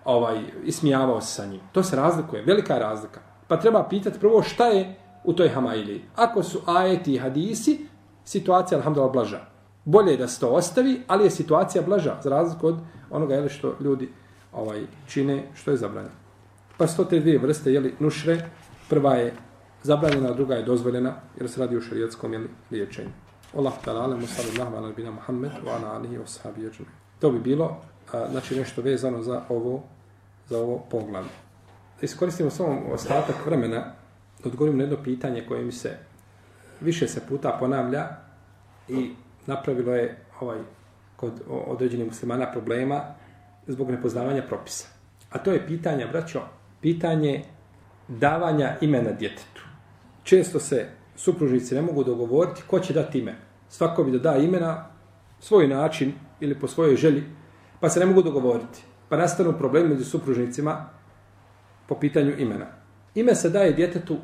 ovaj, 0.05 0.43
ismijavao 0.65 1.21
se 1.21 1.35
sa 1.35 1.47
njim. 1.47 1.61
To 1.73 1.83
se 1.83 1.97
razlikuje, 1.97 2.43
velika 2.43 2.75
je 2.75 2.81
razlika. 2.81 3.21
Pa 3.49 3.57
treba 3.57 3.89
pitati 3.89 4.21
prvo 4.21 4.43
šta 4.43 4.67
je 4.67 4.97
u 5.25 5.33
toj 5.33 5.49
hamajli. 5.49 6.05
Ako 6.17 6.43
su 6.43 6.61
ajeti 6.67 7.15
i 7.15 7.19
hadisi, 7.19 7.87
situacija, 8.25 8.79
alhamdulillah, 8.79 9.13
blaža. 9.13 9.41
Bolje 9.85 10.11
je 10.11 10.17
da 10.17 10.29
se 10.29 10.41
to 10.41 10.49
ostavi, 10.49 11.03
ali 11.07 11.25
je 11.25 11.31
situacija 11.31 11.83
blaža, 11.83 12.17
za 12.23 12.31
razliku 12.31 12.67
od 12.67 12.79
onoga 13.11 13.35
jeli, 13.35 13.49
što 13.49 13.77
ljudi 13.81 14.09
ovaj 14.53 14.87
čine, 15.07 15.49
što 15.55 15.71
je 15.71 15.77
zabranjeno. 15.77 16.15
Pa 16.77 16.87
su 16.87 16.97
to 16.97 17.05
te 17.05 17.21
dvije 17.21 17.39
vrste, 17.39 17.73
jeli, 17.73 17.95
nušre, 17.99 18.51
prva 18.89 19.15
je 19.15 19.35
zabranjena, 19.83 20.29
a 20.29 20.35
druga 20.35 20.55
je 20.55 20.63
dozvoljena, 20.63 21.15
jer 21.41 21.51
se 21.51 21.61
radi 21.61 21.77
o 21.77 21.81
šarijetskom 21.81 22.33
jeli, 22.33 22.49
liječenju. 22.71 23.11
Allah 23.57 23.73
ta'ala, 23.85 24.05
alamu 24.05 24.27
sallallahu 24.27 24.77
ala 24.77 24.89
nabina 24.89 25.11
Muhammed, 25.11 25.51
wa 25.67 25.77
ala 25.77 25.95
alihi 25.95 26.19
wa 26.19 26.27
sahabi 26.27 26.71
To 27.21 27.31
bi 27.31 27.39
bilo, 27.39 27.77
a, 28.13 28.29
znači, 28.31 28.57
nešto 28.57 28.83
vezano 28.83 29.23
za 29.23 29.43
ovo, 29.49 29.83
za 30.49 30.59
ovo 30.59 30.85
poglavlje. 30.91 31.31
Iskoristimo 32.03 32.51
samo 32.51 32.81
ostatak 32.93 33.47
vremena, 33.47 33.85
da 34.43 34.49
odgovorim 34.49 34.79
na 34.79 34.85
jedno 34.85 35.03
pitanje 35.05 35.47
koje 35.49 35.65
mi 35.65 35.73
se 35.73 35.99
više 36.81 37.09
se 37.09 37.21
puta 37.29 37.57
ponavlja 37.61 38.09
i 38.89 39.11
napravilo 39.47 39.95
je 39.95 40.19
ovaj 40.41 40.59
kod 41.17 41.33
određenih 41.49 42.07
muslimana 42.07 42.53
problema 42.53 43.01
zbog 43.67 43.91
nepoznavanja 43.91 44.43
propisa. 44.43 44.87
A 45.31 45.39
to 45.39 45.53
je 45.53 45.67
pitanje, 45.67 46.07
braćo, 46.07 46.41
pitanje 46.81 47.45
davanja 48.09 48.77
imena 48.81 49.13
djetetu. 49.13 49.63
Često 50.23 50.61
se 50.61 50.87
supružnici 51.17 51.75
ne 51.75 51.83
mogu 51.83 52.05
dogovoriti 52.05 52.63
ko 52.67 52.81
će 52.81 52.93
dati 52.93 53.19
ime. 53.19 53.35
Svako 53.69 54.05
bi 54.05 54.11
da 54.11 54.19
da 54.19 54.37
imena 54.37 54.87
svoj 55.41 55.69
način 55.69 56.13
ili 56.41 56.61
po 56.61 56.69
svojoj 56.69 56.97
želji, 56.97 57.25
pa 57.83 57.89
se 57.89 58.01
ne 58.01 58.07
mogu 58.07 58.23
dogovoriti. 58.23 58.83
Pa 59.09 59.17
nastanu 59.17 59.53
problemi 59.59 59.89
među 59.89 60.05
supružnicima 60.05 60.87
po 61.89 61.95
pitanju 61.95 62.33
imena. 62.39 62.67
Ime 63.15 63.35
se 63.35 63.51
daje 63.51 63.73
djetetu 63.73 64.17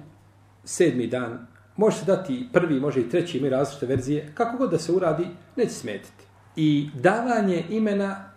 sedmi 0.65 1.07
dan, 1.07 1.47
može 1.77 1.97
se 1.97 2.05
dati 2.05 2.49
prvi, 2.53 2.81
može 2.81 3.01
i 3.01 3.11
treći, 3.11 3.39
imaju 3.39 3.51
različite 3.51 3.87
verzije, 3.87 4.33
kako 4.35 4.57
god 4.57 4.71
da 4.71 4.79
se 4.79 4.93
uradi, 4.93 5.27
neće 5.57 5.71
smetiti. 5.71 6.25
I 6.57 6.91
davanje 6.95 7.65
imena 7.71 8.31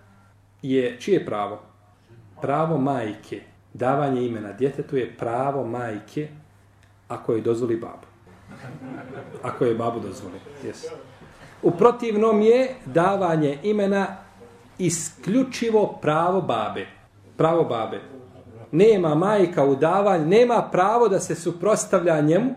je 0.62 0.98
čije 1.00 1.26
pravo? 1.26 1.62
Pravo 2.42 2.78
majke. 2.78 3.42
Davanje 3.74 4.26
imena 4.26 4.54
djetetu 4.54 4.98
je 4.98 5.18
pravo 5.18 5.66
majke 5.68 6.28
ako 7.08 7.34
je 7.34 7.42
dozvoli 7.42 7.78
babu. 7.78 8.08
Ako 9.44 9.66
je 9.66 9.76
babu 9.76 10.00
dozvoli. 10.00 10.40
Yes. 10.64 10.88
U 11.62 11.72
protivnom 11.72 12.42
je 12.42 12.76
davanje 12.86 13.60
imena 13.64 14.18
isključivo 14.86 16.00
pravo 16.02 16.42
babe. 16.42 16.88
Pravo 17.38 17.64
babe 17.64 18.02
nema 18.72 19.16
majka 19.16 19.66
u 19.66 19.76
davanju, 19.76 20.26
nema 20.26 20.70
pravo 20.72 21.08
da 21.08 21.20
se 21.20 21.36
suprostavlja 21.36 22.22
njemu, 22.22 22.52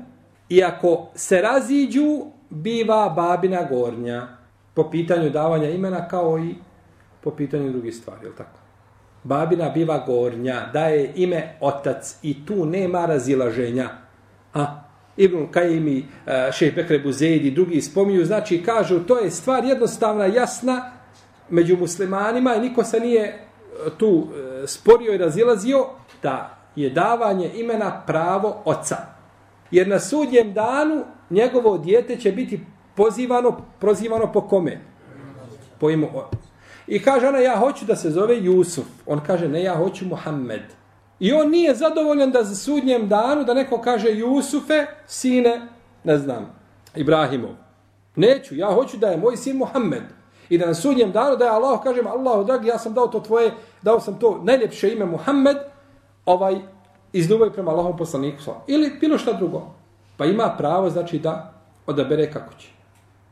i 0.48 0.64
ako 0.64 1.06
se 1.14 1.40
raziđu, 1.40 2.24
biva 2.50 3.08
babina 3.08 3.66
gornja 3.70 4.28
po 4.74 4.90
pitanju 4.90 5.30
davanja 5.30 5.70
imena 5.70 6.08
kao 6.08 6.38
i 6.38 6.54
po 7.20 7.30
pitanju 7.30 7.70
drugih 7.70 7.94
stvari, 7.94 8.26
je 8.26 8.36
tako? 8.36 8.58
Babina 9.22 9.70
biva 9.70 10.04
gornja, 10.06 10.66
daje 10.72 11.12
ime 11.16 11.56
otac 11.60 12.18
i 12.22 12.46
tu 12.46 12.66
nema 12.66 13.06
razilaženja. 13.06 13.88
A, 14.54 14.80
Ibn 15.16 15.46
Kajimi, 15.50 15.98
eh, 15.98 16.32
e, 16.48 16.52
Šeh 16.52 16.74
Bekre 16.74 16.98
Buzejdi, 16.98 17.50
drugi 17.50 17.80
spominju, 17.80 18.24
znači 18.24 18.62
kažu, 18.62 19.00
to 19.00 19.18
je 19.18 19.30
stvar 19.30 19.64
jednostavna, 19.64 20.26
jasna 20.26 20.90
među 21.50 21.76
muslimanima 21.76 22.54
i 22.54 22.60
niko 22.60 22.84
se 22.84 23.00
nije 23.00 23.24
e, 23.24 23.38
tu 23.98 24.26
e, 24.62 24.66
sporio 24.66 25.14
i 25.14 25.18
razilazio, 25.18 25.86
da 26.22 26.58
je 26.76 26.90
davanje 26.90 27.50
imena 27.54 28.02
pravo 28.06 28.62
oca. 28.64 28.96
Jer 29.70 29.88
na 29.88 30.00
sudnjem 30.00 30.52
danu 30.52 31.04
njegovo 31.30 31.78
dijete 31.78 32.16
će 32.16 32.32
biti 32.32 32.60
pozivano, 32.94 33.60
prozivano 33.80 34.32
po 34.32 34.40
kome? 34.40 34.80
Po 35.80 35.90
imu. 35.90 36.08
I 36.86 37.02
kaže 37.02 37.28
ona, 37.28 37.38
ja 37.38 37.56
hoću 37.56 37.84
da 37.84 37.96
se 37.96 38.10
zove 38.10 38.44
Jusuf. 38.44 38.86
On 39.06 39.20
kaže, 39.26 39.48
ne, 39.48 39.62
ja 39.62 39.76
hoću 39.76 40.04
Muhammed. 40.04 40.62
I 41.20 41.32
on 41.32 41.50
nije 41.50 41.74
zadovoljan 41.74 42.30
da 42.30 42.42
za 42.42 42.54
sudnjem 42.54 43.08
danu 43.08 43.44
da 43.44 43.54
neko 43.54 43.80
kaže 43.80 44.10
Jusufe, 44.10 44.86
sine, 45.06 45.68
ne 46.04 46.18
znam, 46.18 46.54
Ibrahimov. 46.94 47.50
Neću, 48.16 48.56
ja 48.56 48.72
hoću 48.72 48.96
da 48.96 49.08
je 49.08 49.16
moj 49.16 49.36
sin 49.36 49.56
Muhammed. 49.56 50.02
I 50.48 50.58
da 50.58 50.66
na 50.66 50.74
sudnjem 50.74 51.12
danu 51.12 51.36
da 51.36 51.44
je 51.44 51.50
Allah, 51.50 51.82
kažem, 51.82 52.06
Allah, 52.06 52.46
dragi, 52.46 52.68
ja 52.68 52.78
sam 52.78 52.94
dao 52.94 53.06
to 53.06 53.20
tvoje, 53.20 53.52
dao 53.82 54.00
sam 54.00 54.18
to 54.18 54.40
najljepše 54.42 54.92
ime 54.92 55.04
Muhammed, 55.06 55.56
ovaj 56.26 56.56
iz 57.12 57.30
ljubavi 57.30 57.52
prema 57.52 57.70
Allahom 57.70 57.96
poslaniku 57.96 58.42
ili 58.66 58.92
bilo 59.00 59.18
šta 59.18 59.32
drugo. 59.32 59.62
Pa 60.16 60.24
ima 60.24 60.54
pravo 60.58 60.90
znači 60.90 61.18
da 61.18 61.52
odabere 61.86 62.32
kako 62.32 62.54
će. 62.58 62.68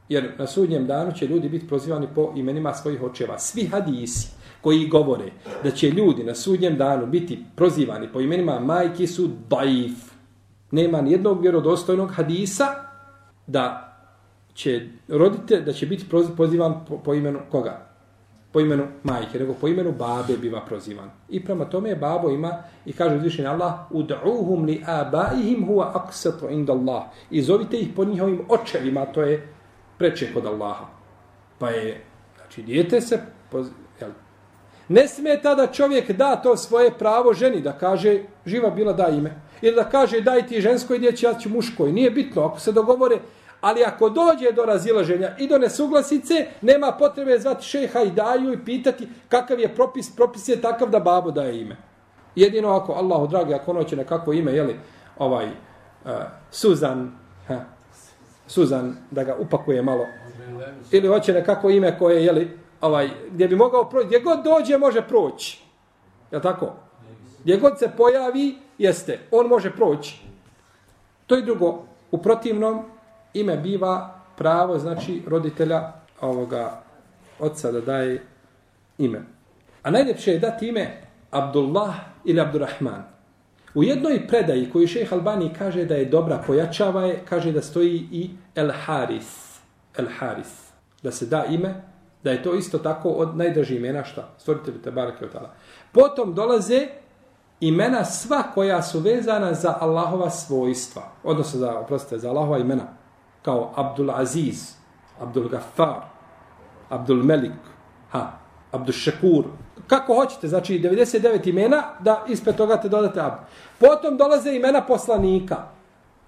Jer 0.09 0.33
na 0.38 0.46
sudnjem 0.46 0.87
danu 0.87 1.12
će 1.12 1.27
ljudi 1.27 1.48
biti 1.48 1.68
prozivani 1.68 2.09
po 2.14 2.33
imenima 2.37 2.75
svojih 2.75 3.03
očeva. 3.03 3.38
Svi 3.38 3.66
hadisi 3.66 4.29
koji 4.61 4.88
govore 4.88 5.33
da 5.62 5.70
će 5.70 5.90
ljudi 5.90 6.25
na 6.25 6.35
sudnjem 6.35 6.77
danu 6.77 7.07
biti 7.07 7.44
prozivani 7.57 8.12
po 8.12 8.20
imenima 8.20 8.61
majki 8.61 9.07
su 9.07 9.29
daif. 9.48 10.12
Nema 10.70 11.01
ni 11.01 11.12
jednog 11.12 11.42
vjerodostojnog 11.42 12.11
hadisa 12.11 12.66
da 13.46 13.91
će 14.55 14.88
rodite 15.09 15.61
da 15.61 15.73
će 15.73 15.87
biti 15.87 16.05
pozivan 16.37 16.85
po, 16.88 16.99
po 16.99 17.15
imenu 17.15 17.41
koga? 17.51 17.93
po 18.53 18.61
imenu 18.61 18.87
majke, 19.03 19.38
nego 19.38 19.55
po 19.55 19.69
imenu 19.69 19.93
babe 19.93 20.37
biva 20.37 20.61
prozivan. 20.61 21.11
I 21.29 21.45
prema 21.45 21.65
tome 21.65 21.97
babo 21.97 22.31
ima 22.31 22.62
i 22.87 22.93
kaže 22.93 23.17
uzvišen 23.17 23.47
Allah 23.47 23.73
ud'uhum 23.91 24.67
li 24.67 24.85
abaihim 24.87 25.67
huwa 25.67 25.91
aksatu 25.95 26.49
inda 26.51 26.73
Allah. 26.73 27.03
I 27.31 27.43
zovite 27.43 27.77
ih 27.77 27.88
po 27.97 28.05
njihovim 28.05 28.41
očevima, 28.49 29.07
to 29.07 29.23
je 29.23 29.49
preče 29.99 30.35
kod 30.35 30.47
Allaha. 30.47 30.87
Pa 31.59 31.71
je, 31.71 32.05
znači, 32.37 32.62
dijete 32.62 33.01
se, 33.01 33.21
poz, 33.51 33.67
jel, 34.01 34.11
ne 34.88 35.09
smije 35.09 35.43
tada 35.43 35.67
čovjek 35.67 36.12
da 36.12 36.37
to 36.37 36.57
svoje 36.57 36.91
pravo 36.99 37.35
ženi, 37.35 37.61
da 37.61 37.73
kaže, 37.73 38.21
živa 38.47 38.71
bila 38.71 38.93
da 38.93 39.09
ime. 39.09 39.41
Ili 39.62 39.77
da 39.77 39.85
kaže, 39.85 40.21
daj 40.21 40.47
ti 40.47 40.61
ženskoj 40.61 40.99
dječi, 40.99 41.27
ja 41.27 41.35
ću 41.35 41.49
muškoj. 41.49 41.93
Nije 41.93 42.11
bitno, 42.11 42.43
ako 42.43 42.61
se 42.61 42.73
dogovore, 42.73 43.19
Ali 43.62 43.85
ako 43.85 44.09
dođe 44.09 44.53
do 44.53 44.64
razilaženja 44.64 45.37
i 45.38 45.48
do 45.48 45.59
nesuglasice, 45.59 46.46
nema 46.61 46.92
potrebe 46.98 47.38
zvati 47.38 47.64
šeha 47.64 48.01
i 48.03 48.11
daju 48.11 48.53
i 48.53 48.64
pitati 48.64 49.09
kakav 49.29 49.61
je 49.61 49.75
propis. 49.75 50.16
Propis 50.16 50.48
je 50.48 50.61
takav 50.61 50.90
da 50.90 51.01
babo 51.01 51.31
daje 51.31 51.61
ime. 51.61 51.77
Jedino 52.35 52.68
ako, 52.68 52.92
Allahu 52.92 53.27
dragi, 53.27 53.55
ako 53.55 53.70
ono 53.70 53.85
će 53.85 53.96
nekako 53.96 54.33
ime, 54.33 54.53
jeli, 54.53 54.77
ovaj, 55.18 55.46
uh, 55.46 56.11
Suzan, 56.51 57.12
ha, 57.48 57.61
Suzan, 58.46 58.96
da 59.11 59.25
ga 59.25 59.37
upakuje 59.38 59.83
malo. 59.83 60.07
Ili 60.90 61.09
hoće 61.09 61.33
nekako 61.33 61.70
ime 61.70 61.98
koje, 61.98 62.25
jeli, 62.25 62.59
ovaj, 62.81 63.11
gdje 63.31 63.48
bi 63.48 63.57
mogao 63.57 63.90
proći, 63.90 64.07
gdje 64.07 64.20
god 64.20 64.44
dođe 64.44 64.79
može 64.79 65.03
proći. 65.09 65.62
Je 66.31 66.42
tako? 66.42 66.72
Gdje 67.42 67.57
god 67.57 67.79
se 67.79 67.90
pojavi, 67.96 68.59
jeste, 68.79 69.18
on 69.31 69.46
može 69.46 69.70
proći. 69.70 70.22
To 71.27 71.35
je 71.35 71.42
drugo. 71.42 71.85
U 72.11 72.18
protivnom, 72.18 72.85
ime 73.35 73.57
biva 73.57 74.21
pravo, 74.37 74.79
znači, 74.79 75.23
roditelja 75.27 75.92
ovoga 76.21 76.83
oca 77.38 77.73
da 77.73 77.81
daje 77.81 78.23
ime. 78.99 79.23
A 79.83 79.90
najljepše 79.90 80.33
je 80.33 80.38
dati 80.38 80.68
ime 80.68 81.01
Abdullah 81.31 81.95
ili 82.25 82.40
Abdurrahman. 82.40 83.05
U 83.75 83.83
jednoj 83.83 84.27
predaji 84.29 84.71
koju 84.71 84.87
šejh 84.87 85.12
Albani 85.12 85.55
kaže 85.59 85.85
da 85.85 85.95
je 85.95 86.05
dobra, 86.05 86.42
pojačava 86.47 87.05
je, 87.05 87.21
kaže 87.29 87.53
da 87.53 87.62
stoji 87.62 88.09
i 88.12 88.31
El 88.55 88.71
Haris. 88.85 89.59
El 89.97 90.07
Haris. 90.18 90.73
Da 91.03 91.11
se 91.11 91.27
da 91.27 91.45
ime, 91.45 91.75
da 92.25 92.31
je 92.31 92.42
to 92.42 92.55
isto 92.55 92.79
tako 92.79 93.09
od 93.09 93.37
najdražih 93.37 93.77
imena 93.77 94.05
šta? 94.05 94.29
Stvoritelju 94.38 94.83
te 94.83 94.90
barake 94.90 95.25
od 95.25 95.31
Potom 95.92 96.35
dolaze 96.35 96.87
imena 97.61 98.05
sva 98.05 98.42
koja 98.55 98.83
su 98.83 99.01
vezana 99.01 99.55
za 99.55 99.77
Allahova 99.81 100.31
svojstva. 100.31 101.03
Odnosno 101.25 101.61
za, 101.61 101.79
oprostite, 101.79 102.18
za 102.18 102.29
Allahova 102.29 102.59
imena. 102.59 103.02
Kao 103.42 103.72
Abdul 103.76 104.11
Aziz, 104.11 104.74
Abdul 105.20 105.48
Gaffar, 105.48 106.00
Abdul 106.88 107.24
Melik, 107.24 107.52
ha, 108.11 108.38
Abdul 108.72 108.92
Šekur, 108.92 109.44
kako 109.87 110.14
hoćete, 110.14 110.48
znači 110.48 110.78
99 110.78 111.48
imena, 111.48 111.83
da 112.00 112.24
ispred 112.28 112.57
toga 112.57 112.76
te 112.76 112.88
dodate 112.88 113.20
Abd. 113.20 113.37
Potom 113.78 114.16
dolaze 114.16 114.52
imena 114.52 114.81
poslanika, 114.81 115.57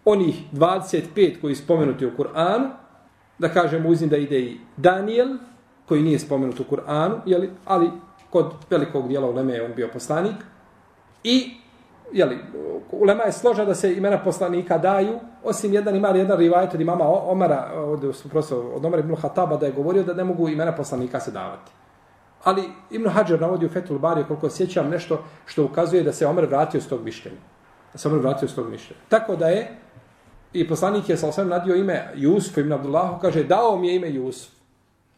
onih 0.05 0.43
25 0.53 1.41
koji 1.41 1.55
spomenuti 1.55 2.07
u 2.07 2.13
Kur'anu, 2.17 2.71
da 3.39 3.49
kažemo 3.49 3.89
uzim 3.89 4.09
da 4.09 4.17
ide 4.17 4.41
i 4.41 4.61
Daniel, 4.77 5.29
koji 5.89 6.03
nije 6.03 6.19
spomenut 6.19 6.61
u 6.61 6.65
Kur'anu, 6.65 7.21
jeli, 7.27 7.51
ali 7.65 7.91
kod 8.31 8.53
velikog 8.71 9.09
dijela 9.09 9.31
uleme 9.31 9.53
je 9.53 9.65
on 9.65 9.73
bio 9.77 9.89
poslanik, 9.93 10.37
i 11.25 11.51
jeli, 12.13 12.39
ulema 12.91 13.23
je 13.23 13.33
složa 13.33 13.65
da 13.65 13.75
se 13.75 13.95
imena 13.95 14.19
poslanika 14.19 14.79
daju, 14.79 15.21
osim 15.45 15.73
jedan 15.73 15.97
ima 15.97 16.09
jedan 16.09 16.39
rivajet 16.39 16.75
od 16.75 16.81
imama 16.81 17.05
Omara, 17.09 17.73
od, 17.75 18.05
od 18.75 18.85
Omara 18.85 19.01
ibn 19.01 19.17
Hataba, 19.17 19.57
da 19.57 19.67
je 19.67 19.73
govorio 19.73 20.03
da 20.03 20.15
ne 20.15 20.25
mogu 20.25 20.49
imena 20.49 20.73
poslanika 20.73 21.21
se 21.21 21.31
davati. 21.31 21.73
Ali 22.45 22.71
Ibn 22.91 23.09
Hajar 23.09 23.41
navodi 23.41 23.67
u 23.67 23.69
Fethul 23.69 23.99
Bari, 23.99 24.25
koliko 24.29 24.51
sjećam, 24.51 24.89
nešto 24.89 25.25
što 25.47 25.65
ukazuje 25.65 26.03
da 26.03 26.13
se 26.13 26.27
Omer 26.27 26.47
vratio 26.47 26.81
s 26.81 26.89
tog 26.89 27.05
mišljenja. 27.05 27.41
Da 27.93 27.99
se 27.99 28.09
Omer 28.09 28.21
vratio 28.21 28.49
s 28.49 28.55
tog 28.55 28.71
mišljenja. 28.71 29.01
Tako 29.09 29.37
da 29.37 29.49
je, 29.49 29.77
i 30.53 30.69
poslanik 30.69 31.09
je 31.09 31.17
sa 31.17 31.29
osvijem 31.29 31.49
nadio 31.49 31.75
ime 31.75 32.11
Jusuf 32.15 32.57
ibn 32.59 32.73
Abdullahu, 32.73 33.21
kaže, 33.21 33.45
dao 33.45 33.77
mi 33.77 33.89
je 33.89 33.97
ime 33.97 34.15
Jusuf. 34.15 34.53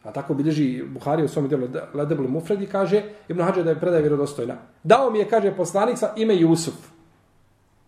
A 0.03 0.11
tako 0.11 0.33
bilježi 0.33 0.83
Buhari 0.87 1.23
u 1.23 1.27
svom 1.27 1.47
djelu 1.47 1.67
Ledeblu 1.93 2.27
Mufredi, 2.27 2.65
kaže, 2.65 3.03
Ibn 3.27 3.41
Hajar 3.41 3.63
da 3.63 3.69
je 3.69 3.79
predaje 3.79 4.01
vjerodostojna. 4.01 4.55
Dao 4.83 5.09
mi 5.09 5.19
je, 5.19 5.29
kaže 5.29 5.55
poslanik, 5.55 5.97
sa 5.97 6.13
ime 6.15 6.37
Jusuf. 6.39 6.75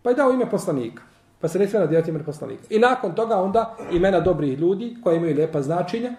Pa 0.02 0.10
je 0.10 0.16
dao 0.16 0.32
ime 0.32 0.50
poslanika. 0.50 1.02
Pa 1.40 1.48
se 1.48 1.58
ne 1.58 1.68
smije 1.68 1.80
nadijati 1.80 2.10
ime 2.10 2.24
poslanika. 2.24 2.62
I 2.70 2.78
nakon 2.78 3.14
toga 3.14 3.36
onda 3.36 3.76
imena 3.92 4.20
dobrih 4.20 4.58
ljudi 4.58 4.96
koji 5.02 5.16
imaju 5.16 5.36
lijepa 5.36 5.62
značenja, 5.62 6.12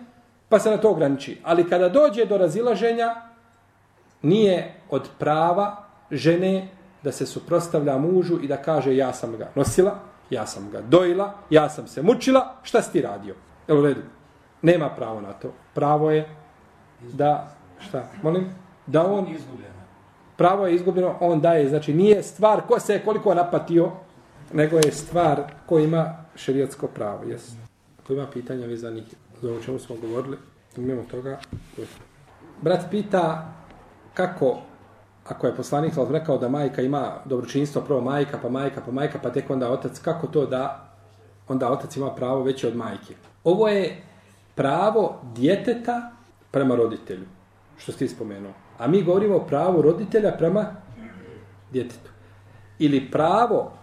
pa 0.50 0.60
se 0.60 0.70
na 0.70 0.78
to 0.78 0.90
ograniči. 0.90 1.38
Ali 1.44 1.70
kada 1.70 1.90
dođe 1.90 2.26
do 2.26 2.38
razilaženja, 2.38 3.16
nije 4.22 4.74
od 4.90 5.10
prava 5.20 5.84
žene 6.12 6.68
da 7.04 7.12
se 7.12 7.26
suprostavlja 7.26 7.98
mužu 7.98 8.40
i 8.42 8.48
da 8.48 8.58
kaže 8.58 8.96
ja 8.96 9.14
sam 9.14 9.38
ga 9.38 9.50
nosila, 9.56 10.00
ja 10.30 10.46
sam 10.46 10.70
ga 10.72 10.82
dojila, 10.82 11.34
ja 11.50 11.70
sam 11.70 11.88
se 11.88 12.02
mučila, 12.02 12.56
šta 12.64 12.82
si 12.82 12.92
ti 12.92 13.02
radio? 13.02 13.36
Jel 13.68 13.80
u 13.80 13.82
redu? 13.82 14.02
Nema 14.62 14.90
pravo 14.90 15.22
na 15.22 15.34
to. 15.34 15.54
Pravo 15.74 16.12
je 16.12 16.30
da, 17.14 17.48
šta, 17.80 18.04
molim? 18.24 18.50
Da 18.88 19.06
on... 19.06 19.28
Pravo 20.38 20.68
je 20.68 20.76
izgubljeno, 20.76 21.16
on 21.20 21.42
daje, 21.42 21.70
znači 21.70 21.94
nije 21.94 22.24
stvar 22.24 22.62
ko 22.68 22.80
se 22.80 23.02
koliko 23.06 23.34
napatio, 23.34 23.92
nego 24.54 24.78
je 24.78 24.92
stvar 24.92 25.44
ko 25.66 25.80
ima 25.80 26.16
šerijatsko 26.36 26.88
pravo, 26.88 27.24
jes. 27.24 27.52
Ako 28.04 28.14
ima 28.14 28.28
pitanja 28.34 28.66
vezanih 28.66 29.04
za 29.42 29.50
ovo 29.50 29.62
čemu 29.62 29.80
smo 29.80 29.96
govorili, 29.96 30.38
imamo 30.78 31.04
toga. 31.12 31.40
Brat 32.62 32.92
pita 32.92 33.54
kako, 34.14 34.58
ako 35.26 35.48
je 35.48 35.56
poslanik 35.56 35.94
rekao 36.12 36.38
da 36.38 36.50
majka 36.50 36.82
ima 36.82 37.12
dobročinstvo, 37.26 37.82
prvo 37.82 38.02
majka, 38.02 38.40
pa 38.42 38.50
majka, 38.50 38.82
pa 38.86 38.92
majka, 38.92 39.20
pa 39.24 39.30
tek 39.30 39.50
onda 39.50 39.72
otac, 39.72 40.00
kako 40.00 40.28
to 40.28 40.46
da 40.46 40.94
onda 41.48 41.72
otac 41.72 41.98
ima 41.98 42.16
pravo 42.16 42.44
veće 42.44 42.68
od 42.68 42.76
majke? 42.76 43.16
Ovo 43.44 43.68
je 43.68 44.04
pravo 44.56 45.22
djeteta 45.36 46.12
prema 46.52 46.76
roditelju, 46.76 47.26
što 47.78 47.92
ste 47.92 48.08
spomenuo. 48.08 48.54
A 48.78 48.88
mi 48.88 49.04
govorimo 49.04 49.36
o 49.36 49.46
pravu 49.46 49.82
roditelja 49.82 50.32
prema 50.32 50.66
djetetu. 51.72 52.10
Ili 52.80 53.12
pravo 53.12 53.81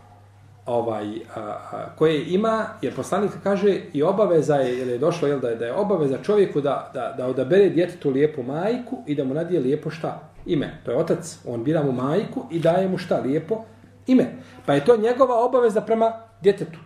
ovaj 0.68 1.07
a, 1.37 1.40
a, 1.40 1.87
koje 1.98 2.24
ima 2.24 2.66
jer 2.83 2.94
poslanik 2.94 3.31
kaže 3.42 3.81
i 3.92 4.02
obaveza 4.02 4.54
je 4.54 4.78
jer 4.78 4.88
je 4.88 4.98
došlo 4.98 5.28
jel 5.28 5.40
da 5.40 5.48
je 5.48 5.57
da 5.57 5.66
je 5.66 5.72
obaveza 5.72 6.18
čovjeku 6.22 6.61
da 6.61 6.90
da 6.94 7.14
da 7.16 7.26
odabere 7.26 7.68
djetetu 7.68 8.11
lijepu 8.11 8.42
majku 8.42 8.98
i 9.07 9.14
da 9.14 9.24
mu 9.24 9.35
nadije 9.35 9.61
lijepo 9.61 9.90
šta? 9.90 10.20
Ime. 10.46 10.81
To 10.85 10.90
je 10.90 10.96
otac. 10.96 11.38
On 11.46 11.64
bira 11.64 11.83
mu 11.83 11.92
majku 11.92 12.46
i 12.50 12.59
daje 12.59 12.88
mu 12.88 12.98
šta? 12.98 13.20
Lijepo 13.20 13.64
ime. 14.07 14.26
Pa 14.66 14.74
je 14.74 14.85
to 14.85 14.96
njegova 14.96 15.44
obaveza 15.44 15.81
prema 15.81 16.12
djetetu. 16.42 16.78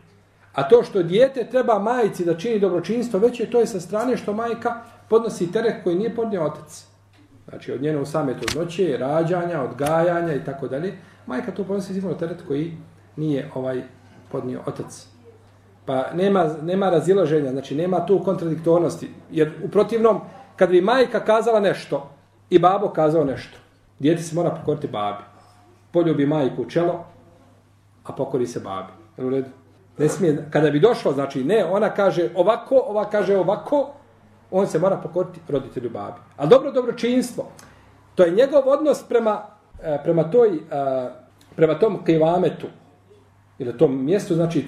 A 0.53 0.69
to 0.69 0.83
što 0.83 1.03
dijete 1.03 1.45
treba 1.51 1.79
majici 1.79 2.25
da 2.25 2.39
čini 2.39 2.61
dobročinstvo 2.61 3.19
već 3.19 3.41
je 3.41 3.51
to 3.51 3.61
je 3.61 3.67
sa 3.67 3.81
strane 3.81 4.17
što 4.17 4.33
majka 4.33 4.75
podnosi 5.09 5.53
teret 5.53 5.85
koji 5.85 5.97
nije 5.97 6.15
podnio 6.15 6.45
otac. 6.45 6.85
Znači 7.49 7.73
od 7.73 7.83
njenog 7.83 8.09
same 8.09 8.35
trudnoće 8.41 8.97
rađanja 8.97 9.63
odgajanja 9.63 10.35
i 10.35 10.45
tako 10.45 10.69
dalje 10.69 10.93
majka 11.27 11.55
tu 11.55 11.65
podnosi 11.65 11.95
sigurno 11.95 12.17
teret 12.17 12.39
koji 12.49 12.77
nije 13.17 13.51
ovaj 13.55 13.83
podnio 14.33 14.61
otac. 14.67 15.07
Pa 15.85 16.13
nema, 16.15 16.47
nema 16.63 16.91
razilaženja, 16.91 17.51
znači 17.51 17.75
nema 17.75 18.07
tu 18.07 18.23
kontradiktornosti. 18.25 19.11
Jer 19.31 19.53
u 19.65 19.69
protivnom, 19.69 20.21
kad 20.57 20.71
bi 20.71 20.81
majka 20.81 21.21
kazala 21.21 21.61
nešto 21.61 22.11
i 22.51 22.59
babo 22.59 22.89
kazao 22.89 23.25
nešto, 23.25 23.59
djeti 23.99 24.23
se 24.23 24.35
mora 24.35 24.51
pokoriti 24.51 24.89
babi. 24.89 25.23
Poljubi 25.91 26.27
majku 26.27 26.63
u 26.63 26.71
čelo, 26.71 27.05
a 28.05 28.13
pokori 28.13 28.47
se 28.47 28.61
babi. 28.61 28.93
Jel 29.17 29.27
U 29.27 29.31
redu? 29.31 29.49
Ne 29.99 30.09
smije, 30.09 30.47
kada 30.51 30.71
bi 30.71 30.81
došlo, 30.81 31.13
znači 31.13 31.45
ne, 31.45 31.65
ona 31.65 31.91
kaže 31.91 32.31
ovako, 32.35 32.83
ova 32.87 33.05
kaže 33.05 33.37
ovako, 33.37 33.91
on 34.51 34.67
se 34.67 34.79
mora 34.79 34.97
pokoriti 34.97 35.41
roditelju 35.49 35.91
babi. 35.91 36.21
A 36.37 36.47
dobro 36.47 36.73
dobročinstvo, 36.73 37.49
to 38.15 38.25
je 38.25 38.31
njegov 38.31 38.69
odnos 38.69 39.03
prema, 39.09 39.43
eh, 39.83 40.01
prema 40.05 40.31
toj, 40.31 40.49
eh, 40.49 41.11
prema 41.57 41.79
tom 41.79 42.05
kivametu, 42.05 42.67
Ili 43.59 43.73
na 43.73 43.79
tom 43.79 44.05
mjestu, 44.05 44.35
znači, 44.35 44.65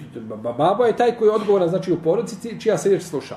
babo 0.57 0.85
je 0.85 0.97
taj 0.97 1.17
koji 1.17 1.29
je 1.29 1.35
odgovoran, 1.35 1.69
znači, 1.69 1.93
u 1.93 1.99
porodici, 2.05 2.61
čija 2.61 2.79
se 2.79 2.89
riječ 2.89 3.03
sluša. 3.03 3.37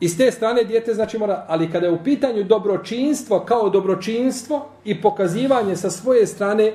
I 0.00 0.08
s 0.08 0.16
te 0.16 0.30
strane 0.30 0.64
dijete, 0.64 0.94
znači, 0.94 1.18
mora, 1.18 1.44
ali 1.48 1.70
kada 1.70 1.86
je 1.86 1.92
u 1.92 2.02
pitanju 2.04 2.44
dobročinstvo 2.44 3.40
kao 3.40 3.68
dobročinstvo 3.70 4.66
i 4.84 5.02
pokazivanje 5.02 5.76
sa 5.76 5.90
svoje 5.90 6.26
strane 6.26 6.72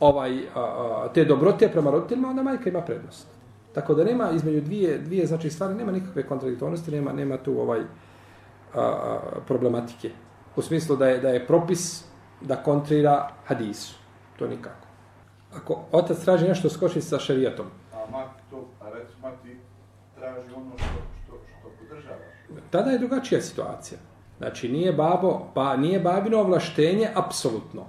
ovaj, 0.00 0.38
a, 0.54 0.60
a, 0.60 1.08
te 1.14 1.24
dobrote 1.24 1.68
prema 1.68 1.90
roditeljima, 1.90 2.28
onda 2.28 2.42
majka 2.42 2.70
ima 2.70 2.80
prednost. 2.80 3.26
Tako 3.74 3.94
da 3.94 4.04
nema 4.04 4.30
između 4.30 4.60
dvije, 4.60 4.98
dvije 4.98 5.26
znači, 5.26 5.50
stvari, 5.50 5.74
nema 5.74 5.92
nikakve 5.92 6.26
kontradiktornosti, 6.26 6.90
nema, 6.90 7.12
nema 7.12 7.36
tu 7.36 7.60
ovaj 7.60 7.80
a, 7.80 7.84
a, 8.74 9.18
problematike. 9.46 10.10
U 10.56 10.62
smislu 10.62 10.96
da 10.96 11.08
je, 11.08 11.18
da 11.18 11.28
je 11.28 11.46
propis 11.46 12.04
da 12.40 12.56
kontrira 12.56 13.28
hadisu. 13.44 13.94
To 14.38 14.46
nikako 14.46 14.87
ako 15.54 15.84
otac 15.92 16.18
traži 16.24 16.48
nešto 16.48 16.70
skoči 16.70 17.00
sa 17.00 17.18
šerijatom. 17.18 17.66
A 17.94 18.10
mati 18.10 18.42
to, 18.50 18.68
a 18.80 18.90
reci 18.90 19.12
mati 19.22 19.56
traži 20.18 20.54
ono 20.56 20.70
što, 20.76 20.86
što, 21.24 21.38
što 21.60 21.68
podržava. 21.78 22.18
Tada 22.70 22.90
je 22.90 22.98
drugačija 22.98 23.40
situacija. 23.40 23.98
Znači, 24.38 24.68
nije 24.68 24.92
babo, 24.92 25.50
pa 25.54 25.76
nije 25.76 26.00
babino 26.00 26.38
ovlaštenje, 26.38 27.08
apsolutno. 27.14 27.86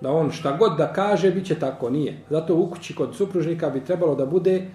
Da 0.00 0.10
on 0.12 0.30
šta 0.30 0.56
god 0.56 0.76
da 0.78 0.92
kaže, 0.92 1.30
bit 1.30 1.46
će 1.46 1.58
tako, 1.58 1.90
nije. 1.90 2.20
Zato 2.30 2.56
u 2.56 2.70
kući 2.70 2.94
kod 2.94 3.16
supružnika 3.16 3.70
bi 3.70 3.84
trebalo 3.84 4.14
da 4.14 4.26
bude 4.26 4.70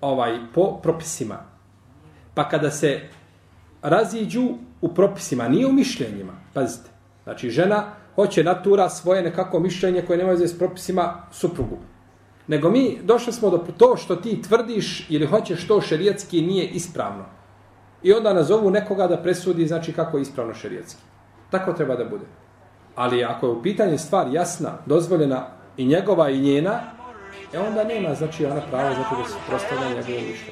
ovaj 0.00 0.38
po 0.54 0.78
propisima. 0.82 1.38
Pa 2.34 2.48
kada 2.48 2.70
se 2.70 3.00
raziđu 3.82 4.48
u 4.80 4.94
propisima, 4.94 5.48
nije 5.48 5.66
u 5.66 5.72
mišljenjima, 5.72 6.32
pazite. 6.54 6.90
Znači, 7.24 7.50
žena 7.50 7.99
hoće 8.20 8.44
natura 8.44 8.88
svoje 8.88 9.22
nekako 9.22 9.60
mišljenje 9.60 10.02
koje 10.02 10.18
nema 10.18 10.30
veze 10.30 10.48
s 10.48 10.58
propisima 10.58 11.22
suprugu. 11.32 11.76
Nego 12.46 12.70
mi 12.70 12.98
došli 13.02 13.32
smo 13.32 13.50
do 13.50 13.58
to 13.76 13.96
što 13.96 14.16
ti 14.16 14.42
tvrdiš 14.42 15.06
ili 15.10 15.26
hoćeš 15.26 15.66
to 15.66 15.80
šerijetski 15.80 16.42
nije 16.42 16.66
ispravno. 16.68 17.24
I 18.02 18.12
onda 18.12 18.34
nazovu 18.34 18.70
nekoga 18.70 19.06
da 19.06 19.22
presudi 19.22 19.66
znači 19.66 19.92
kako 19.92 20.18
je 20.18 20.22
ispravno 20.22 20.54
šerijetski. 20.54 21.02
Tako 21.50 21.72
treba 21.72 21.96
da 21.96 22.04
bude. 22.04 22.24
Ali 22.94 23.24
ako 23.24 23.46
je 23.46 23.52
u 23.52 23.62
pitanju 23.62 23.98
stvar 23.98 24.26
jasna, 24.32 24.78
dozvoljena 24.86 25.46
i 25.76 25.86
njegova 25.86 26.30
i 26.30 26.40
njena, 26.40 26.80
e 27.52 27.58
onda 27.58 27.84
nema 27.84 28.14
znači 28.14 28.46
ona 28.46 28.60
prava 28.70 28.90
zato 28.94 29.22
da 29.22 29.28
se 29.28 29.36
prostavlja 29.48 29.88
njegove 29.88 30.20
mišljenje. 30.20 30.44